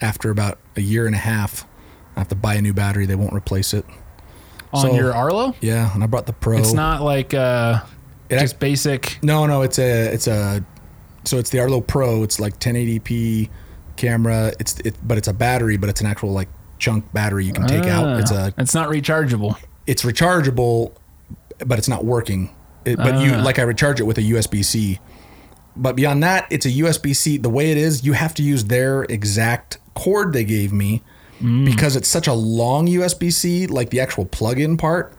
after 0.01 0.31
about 0.31 0.59
a 0.77 0.81
year 0.81 1.07
and 1.07 1.15
a 1.15 1.19
half. 1.19 1.67
I 2.17 2.21
have 2.21 2.29
to 2.29 2.35
buy 2.35 2.55
a 2.55 2.63
new 2.63 2.73
battery. 2.73 3.05
They 3.07 3.15
won't 3.17 3.33
replace 3.35 3.75
it. 3.75 3.85
On 4.73 4.83
So- 4.83 4.95
your 4.95 5.13
Arlo, 5.15 5.55
Yeah, 5.61 5.93
and 5.95 6.03
I 6.03 6.07
brought 6.07 6.27
the 6.27 6.33
Pro. 6.33 6.59
it's 6.59 6.73
not 6.73 7.03
like 7.03 7.35
uh, 7.35 7.81
It 8.29 8.39
just 8.39 8.55
act- 8.55 8.61
basic. 8.61 9.19
No, 9.23 9.45
no, 9.47 9.63
it's 9.63 9.79
a 9.79 10.13
it's 10.15 10.27
a 10.29 10.65
so 11.25 11.39
it's 11.39 11.51
the 11.51 11.59
Arlo 11.61 11.81
Pro. 11.81 12.23
It's 12.23 12.39
like 12.41 12.59
1080p 12.61 13.51
camera. 13.97 14.53
It's 14.61 14.79
it, 14.85 14.95
but 15.03 15.19
it's 15.19 15.27
a 15.29 15.33
battery, 15.33 15.77
but 15.77 15.89
it's 15.91 16.01
an 16.01 16.07
actual 16.07 16.33
like 16.33 16.49
chunk 16.79 17.13
battery 17.13 17.45
you 17.47 17.53
can 17.53 17.67
take 17.67 17.85
out. 17.85 18.21
It's 18.21 18.31
Ah, 18.33 18.47
a 18.47 18.53
it's 18.59 18.73
not 18.75 18.89
rechargeable. 18.89 19.57
It's 19.91 20.03
rechargeable, 20.05 20.93
but 21.67 21.77
it's 21.79 21.89
not 21.89 22.05
working. 22.05 22.51
It, 22.85 22.97
but 22.97 23.15
you 23.23 23.33
Ah. 23.35 23.43
like 23.43 23.59
I 23.59 23.63
recharge 23.63 23.99
it 24.01 24.05
with 24.05 24.19
a 24.19 24.23
USB 24.23 24.63
C. 24.65 24.99
But 25.77 25.97
beyond 25.97 26.23
that, 26.23 26.47
it's 26.51 26.65
a 26.67 26.71
USB 26.71 27.15
C. 27.15 27.37
The 27.39 27.51
way 27.51 27.71
it 27.71 27.77
is, 27.77 28.05
you 28.05 28.13
have 28.15 28.33
to 28.35 28.43
use 28.43 28.65
their 28.65 29.03
exact 29.05 29.79
cord 29.95 30.33
they 30.33 30.45
gave 30.45 30.73
me 30.73 31.03
because 31.65 31.97
it's 31.97 32.09
such 32.09 32.27
a 32.27 32.33
long 32.35 32.87
USB 32.87 33.31
C. 33.33 33.67
Like 33.67 33.91
the 33.91 34.01
actual 34.01 34.25
plug-in 34.27 34.77
part, 34.77 35.15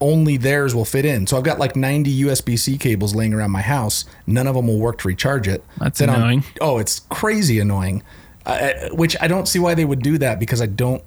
only 0.00 0.36
theirs 0.36 0.74
will 0.74 0.84
fit 0.84 1.04
in. 1.04 1.26
So 1.26 1.36
I've 1.36 1.42
got 1.42 1.58
like 1.58 1.74
90 1.76 2.10
USB 2.24 2.56
C 2.58 2.76
cables 2.78 3.14
laying 3.14 3.32
around 3.34 3.50
my 3.50 3.62
house. 3.62 4.04
None 4.26 4.46
of 4.46 4.54
them 4.54 4.66
will 4.66 4.78
work 4.78 4.98
to 4.98 5.08
recharge 5.08 5.48
it. 5.48 5.64
That's 5.78 5.98
Then 5.98 6.10
I'm- 6.10 6.20
annoying. 6.20 6.44
oh, 6.60 6.78
it's 6.78 7.00
crazy 7.08 7.58
annoying. 7.60 8.02
Uh, 8.44 8.70
which 8.92 9.16
I 9.20 9.26
don't 9.26 9.48
see 9.48 9.58
why 9.58 9.74
they 9.74 9.84
would 9.84 10.02
do 10.02 10.18
that 10.18 10.38
because 10.38 10.60
I 10.62 10.66
don't 10.66 11.02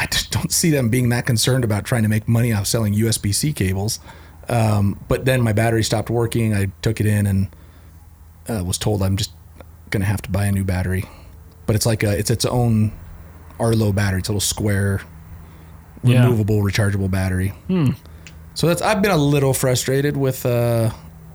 I 0.00 0.06
just 0.06 0.30
don't 0.30 0.50
see 0.50 0.70
them 0.70 0.88
being 0.88 1.10
that 1.10 1.26
concerned 1.26 1.62
about 1.62 1.84
trying 1.84 2.02
to 2.04 2.08
make 2.08 2.26
money 2.26 2.52
off 2.52 2.66
selling 2.66 2.94
USB 2.94 3.34
C 3.34 3.52
cables. 3.52 4.00
Um, 4.48 4.98
but 5.08 5.26
then 5.26 5.42
my 5.42 5.52
battery 5.52 5.84
stopped 5.84 6.10
working. 6.10 6.54
I 6.54 6.68
took 6.82 7.00
it 7.00 7.06
in 7.06 7.26
and 7.26 7.48
uh, 8.48 8.64
was 8.64 8.78
told 8.78 9.02
I'm 9.02 9.16
just 9.16 9.30
gonna 9.90 10.06
have 10.06 10.22
to 10.22 10.30
buy 10.30 10.46
a 10.46 10.52
new 10.52 10.64
battery. 10.64 11.04
But 11.66 11.76
it's 11.76 11.86
like 11.86 12.02
a 12.02 12.18
it's 12.18 12.30
its 12.30 12.44
own 12.46 12.92
Arlo 13.60 13.92
battery. 13.92 14.20
It's 14.20 14.28
a 14.28 14.32
little 14.32 14.40
square, 14.40 15.02
Yeah. 16.02 16.24
removable, 16.24 16.62
rechargeable 16.62 17.10
battery. 17.10 17.52
So 18.54 18.66
that's 18.66 18.82
I've 18.82 19.02
been 19.02 19.10
a 19.12 19.16
little 19.16 19.52
frustrated 19.54 20.16
with 20.16 20.44
uh, 20.46 20.90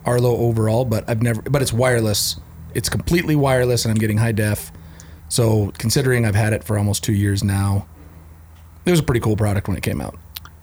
Arlo 0.06 0.36
overall, 0.38 0.86
but 0.86 1.08
I've 1.10 1.22
never. 1.22 1.42
But 1.44 1.62
it's 1.62 1.72
wireless. 1.72 2.38
It's 2.74 2.90
completely 2.90 3.36
wireless, 3.36 3.86
and 3.86 3.92
I'm 3.92 3.98
getting 4.00 4.18
high 4.18 4.34
def. 4.34 4.72
So 5.30 5.72
considering 5.78 6.26
I've 6.26 6.36
had 6.36 6.52
it 6.54 6.64
for 6.64 6.78
almost 6.78 7.04
two 7.04 7.14
years 7.14 7.44
now, 7.44 7.88
it 8.86 8.92
was 8.92 9.00
a 9.00 9.04
pretty 9.04 9.20
cool 9.20 9.36
product 9.36 9.68
when 9.68 9.78
it 9.78 9.84
came 9.84 10.02
out. 10.02 10.18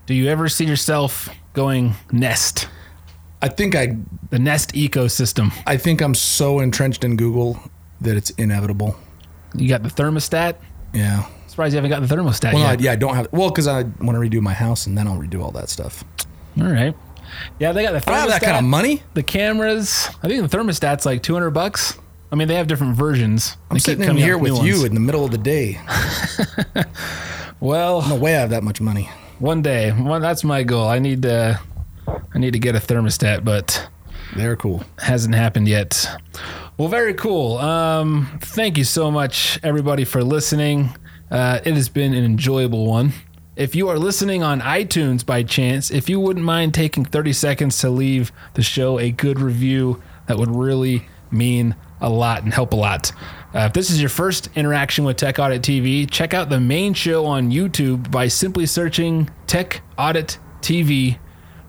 Do 0.06 0.14
you 0.14 0.28
ever 0.28 0.48
see 0.48 0.64
yourself 0.64 1.28
going 1.52 1.94
Nest? 2.10 2.68
I 3.40 3.48
think 3.48 3.74
I 3.74 3.96
the 4.30 4.38
Nest 4.38 4.72
ecosystem. 4.72 5.52
I 5.66 5.76
think 5.76 6.00
I'm 6.00 6.14
so 6.14 6.60
entrenched 6.60 7.04
in 7.04 7.16
Google 7.16 7.58
that 8.00 8.16
it's 8.16 8.30
inevitable. 8.30 8.96
You 9.54 9.68
got 9.68 9.82
the 9.82 9.88
thermostat. 9.88 10.56
Yeah. 10.92 11.26
Surprised 11.46 11.74
you 11.74 11.76
haven't 11.76 11.90
got 11.90 12.06
the 12.06 12.14
thermostat 12.14 12.54
Well, 12.54 12.62
no, 12.62 12.68
I, 12.68 12.76
yeah, 12.78 12.92
I 12.92 12.96
don't 12.96 13.14
have. 13.14 13.28
Well, 13.32 13.50
because 13.50 13.66
I 13.66 13.82
want 13.82 14.10
to 14.10 14.18
redo 14.18 14.40
my 14.40 14.54
house 14.54 14.86
and 14.86 14.96
then 14.96 15.06
I'll 15.06 15.18
redo 15.18 15.42
all 15.42 15.50
that 15.52 15.68
stuff. 15.68 16.04
All 16.58 16.66
right. 16.66 16.94
Yeah, 17.58 17.72
they 17.72 17.82
got 17.82 17.92
the 17.92 17.98
thermostat. 17.98 18.08
I 18.08 18.10
don't 18.20 18.30
have 18.30 18.40
that 18.40 18.42
kind 18.42 18.56
of 18.56 18.64
money. 18.64 19.02
The 19.14 19.22
cameras. 19.22 20.08
I 20.22 20.28
think 20.28 20.48
the 20.48 20.56
thermostat's 20.56 21.04
like 21.04 21.22
200 21.22 21.50
bucks. 21.50 21.98
I 22.30 22.36
mean, 22.36 22.48
they 22.48 22.54
have 22.54 22.66
different 22.66 22.96
versions. 22.96 23.58
I'm 23.70 23.74
They 23.74 23.80
sitting 23.80 24.08
in 24.08 24.16
here 24.16 24.38
with 24.38 24.62
you 24.62 24.86
in 24.86 24.94
the 24.94 25.00
middle 25.00 25.24
of 25.24 25.30
the 25.30 25.38
day. 25.38 25.78
Well, 27.62 28.02
No 28.08 28.16
way 28.16 28.36
I 28.36 28.40
have 28.40 28.50
that 28.50 28.64
much 28.64 28.80
money. 28.80 29.08
one 29.38 29.62
day. 29.62 29.92
Well, 29.92 30.18
that's 30.18 30.42
my 30.42 30.64
goal. 30.64 30.88
I 30.88 30.98
need 30.98 31.22
to. 31.22 31.60
I 32.34 32.38
need 32.38 32.52
to 32.54 32.58
get 32.58 32.74
a 32.74 32.80
thermostat, 32.80 33.44
but 33.44 33.88
They're 34.34 34.56
cool. 34.56 34.82
hasn't 34.98 35.36
happened 35.36 35.68
yet. 35.68 36.08
Well, 36.76 36.88
very 36.88 37.14
cool. 37.14 37.58
Um, 37.58 38.40
thank 38.42 38.76
you 38.78 38.84
so 38.84 39.10
much, 39.12 39.60
everybody, 39.62 40.04
for 40.04 40.24
listening. 40.24 40.90
Uh, 41.30 41.60
it 41.64 41.74
has 41.74 41.88
been 41.88 42.14
an 42.14 42.24
enjoyable 42.24 42.84
one. 42.86 43.12
If 43.54 43.76
you 43.76 43.88
are 43.88 43.98
listening 43.98 44.42
on 44.42 44.60
iTunes 44.62 45.24
by 45.24 45.44
chance, 45.44 45.90
if 45.90 46.08
you 46.08 46.18
wouldn't 46.18 46.44
mind 46.44 46.74
taking 46.74 47.04
30 47.04 47.32
seconds 47.32 47.78
to 47.78 47.90
leave 47.90 48.32
the 48.54 48.62
show 48.62 48.98
a 48.98 49.12
good 49.12 49.38
review, 49.38 50.02
that 50.26 50.36
would 50.38 50.50
really 50.50 51.06
mean 51.30 51.76
a 52.02 52.10
lot 52.10 52.42
and 52.42 52.52
help 52.52 52.74
a 52.74 52.76
lot. 52.76 53.12
Uh, 53.54 53.60
if 53.60 53.72
this 53.72 53.90
is 53.90 54.00
your 54.00 54.10
first 54.10 54.50
interaction 54.54 55.04
with 55.04 55.16
Tech 55.16 55.38
Audit 55.38 55.62
TV, 55.62 56.10
check 56.10 56.34
out 56.34 56.50
the 56.50 56.60
main 56.60 56.94
show 56.94 57.24
on 57.26 57.50
YouTube 57.50 58.10
by 58.10 58.28
simply 58.28 58.66
searching 58.66 59.30
Tech 59.46 59.82
Audit 59.96 60.38
TV 60.60 61.18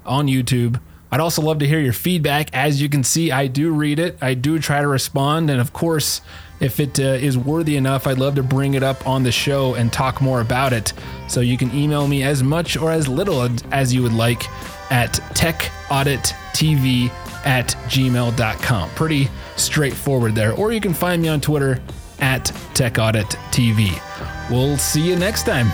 on 0.06 0.28
YouTube. 0.28 0.82
I'd 1.12 1.20
also 1.20 1.42
love 1.42 1.60
to 1.60 1.68
hear 1.68 1.80
your 1.80 1.94
feedback. 1.94 2.50
As 2.54 2.82
you 2.82 2.90
can 2.90 3.04
see, 3.04 3.32
I 3.32 3.48
do 3.48 3.72
read 3.72 4.00
it, 4.00 4.18
I 4.22 4.34
do 4.34 4.60
try 4.60 4.82
to 4.82 4.88
respond. 4.88 5.50
And 5.50 5.62
of 5.62 5.72
course, 5.72 6.22
if 6.60 6.80
it 6.80 7.00
uh, 7.00 7.04
is 7.04 7.38
worthy 7.38 7.76
enough, 7.76 8.08
I'd 8.08 8.18
love 8.18 8.36
to 8.36 8.44
bring 8.44 8.74
it 8.74 8.84
up 8.84 9.06
on 9.06 9.24
the 9.24 9.32
show 9.32 9.76
and 9.76 9.92
talk 9.92 10.22
more 10.22 10.40
about 10.40 10.72
it. 10.74 10.94
So 11.28 11.42
you 11.42 11.58
can 11.58 11.76
email 11.76 12.08
me 12.08 12.24
as 12.24 12.42
much 12.42 12.78
or 12.78 12.92
as 12.92 13.08
little 13.08 13.48
as 13.72 13.94
you 13.94 14.02
would 14.02 14.14
like 14.14 14.50
at 14.92 15.12
techaudit.tv 15.36 17.12
at 17.46 17.68
gmail.com. 17.88 18.90
Pretty 18.92 19.30
straightforward 19.56 20.36
there. 20.36 20.54
Or 20.54 20.72
you 20.72 20.82
can 20.82 20.94
find 20.94 21.22
me 21.22 21.28
on 21.30 21.42
Twitter 21.42 21.82
at 22.20 22.46
techaudit.tv. 22.74 24.50
We'll 24.50 24.78
see 24.78 25.02
you 25.02 25.16
next 25.16 25.44
time. 25.44 25.68